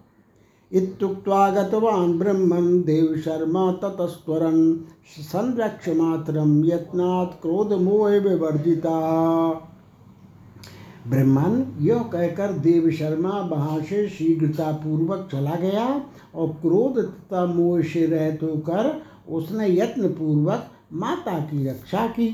इत्युक्त्वा 0.72 1.49
गतवान् 1.49 2.18
ब्रह्मन् 2.20 2.82
देवशर्मा 2.84 3.72
ततस्त्वरन् 3.72 4.63
संरक्षमात्रं 5.22 6.65
यत्नात् 6.65 7.41
क्रोधमोह 7.41 8.09
विवर्जिता। 8.09 8.97
ब्रह्मन 11.07 11.53
यह 11.82 11.99
कहकर 12.03 12.51
देव 12.59 12.89
शर्मा 12.91 13.39
वहाँ 13.41 13.80
से 13.82 14.07
शीघ्रता 14.09 14.72
पूर्वक 14.72 15.30
चला 15.32 15.55
गया 15.55 15.86
और 16.36 16.47
क्रोध 16.61 16.99
तथा 16.99 17.45
मोह 17.45 17.82
से 17.82 18.05
रहित 18.05 18.43
होकर 18.43 19.01
उसने 19.30 19.68
यत्न 19.68 20.09
पूर्वक 20.09 20.68
माता 20.93 21.39
की 21.39 21.68
रक्षा 21.68 22.07
की। 22.07 22.28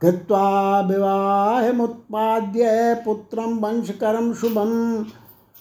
कृत्वा 0.00 0.80
विवाहमुत्पाद्य 0.80 2.64
पुत्रं 3.04 3.58
वंशकरं 3.58 4.32
शुभम। 4.34 4.70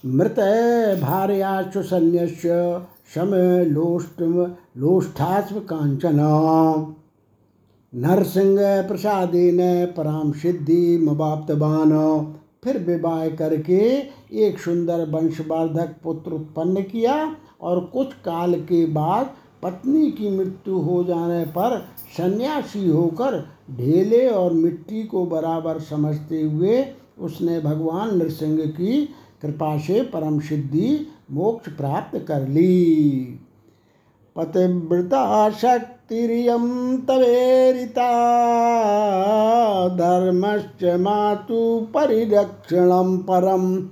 मृत 0.03 0.35
भार्याचु 0.99 1.81
सन्यस्य 1.83 2.49
शम 3.13 3.33
लोष्ट 3.69 4.21
लोष्ठास्म 4.77 5.59
कांचन 5.69 6.19
नरसिंह 7.93 8.59
प्रसादेन 8.87 9.59
पराम 9.97 10.31
सिद्धि 10.33 10.97
मवाप्तवान 11.01 11.91
फिर 12.63 12.77
विवाह 12.85 13.27
करके 13.35 13.81
एक 14.39 14.59
सुंदर 14.59 15.05
वंशवर्धक 15.11 15.95
पुत्र 16.03 16.31
उत्पन्न 16.33 16.81
किया 16.83 17.15
और 17.61 17.79
कुछ 17.93 18.13
काल 18.25 18.53
के 18.61 18.85
बाद 18.93 19.35
पत्नी 19.63 20.09
की 20.11 20.29
मृत्यु 20.29 20.79
हो 20.79 21.03
जाने 21.03 21.43
पर 21.51 21.79
सन्यासी 22.17 22.87
होकर 22.87 23.39
ढेले 23.71 24.27
और 24.29 24.53
मिट्टी 24.55 25.03
को 25.03 25.25
बराबर 25.27 25.79
समझते 25.89 26.41
हुए 26.43 26.83
उसने 27.19 27.59
भगवान 27.61 28.17
नरसिंह 28.17 28.65
की 28.71 29.07
कृपा 29.41 29.77
से 29.77 30.01
परम 30.01 30.39
सिद्धि 30.39 31.07
मोक्ष 31.31 31.71
प्राप्त 31.71 32.25
कर 32.27 32.47
ली। 32.47 33.39
पतिव्रता 34.35 35.49
शक्तिरियं 35.49 36.97
तवेरिता, 36.97 38.09
धर्मश्च 39.89 40.83
मातु 40.83 41.87
परिरक्षणं 41.93 43.17
परं, 43.17 43.87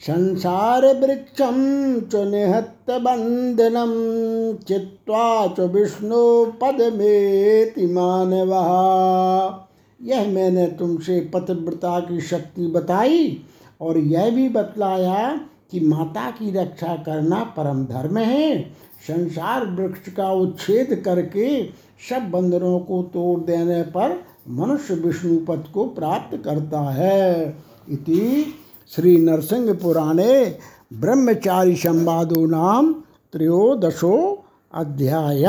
संसारवृक्षं 0.00 2.00
च 2.00 2.14
निहत्तबन्धनं, 2.14 4.56
चित्वा 4.56 5.46
च 5.46 5.60
विष्णुपदमेति 5.60 7.86
मानवः। 7.86 9.58
यह 10.02 10.28
मैंने 10.28 10.66
तुमसे 10.66 11.30
पतिव्रता 11.34 12.00
की 12.00 12.20
शक्ति 12.20 12.66
बताई। 12.66 13.44
और 13.82 13.98
यह 13.98 14.30
भी 14.30 14.48
बतलाया 14.48 15.40
कि 15.70 15.80
माता 15.80 16.30
की 16.30 16.50
रक्षा 16.50 16.96
करना 16.96 17.42
परम 17.56 17.84
धर्म 17.84 18.18
है। 18.18 18.62
संसार 19.08 19.66
वृक्ष 19.66 20.12
का 20.12 20.30
उच्छेद 20.32 21.02
करके 21.04 21.64
सब 22.08 22.30
बंदरों 22.30 22.78
को 22.80 23.02
तोड़ 23.02 23.40
देने 23.40 23.82
पर 23.82 24.24
मनुष्य 24.48 24.94
विष्णु 24.94 25.38
पद 25.38 25.64
को 25.74 25.84
प्राप्त 25.84 26.36
करता 26.36 26.80
है। 26.90 27.56
इति 27.90 28.54
श्री 28.88 29.16
नरसिंह 29.16 29.72
पुराणे 29.74 30.58
ब्रह्मचारी 30.92 31.76
संवादो 31.76 32.46
नाम 32.46 32.92
त्रयोदशो 33.32 34.44
अध्याय। 34.74 35.44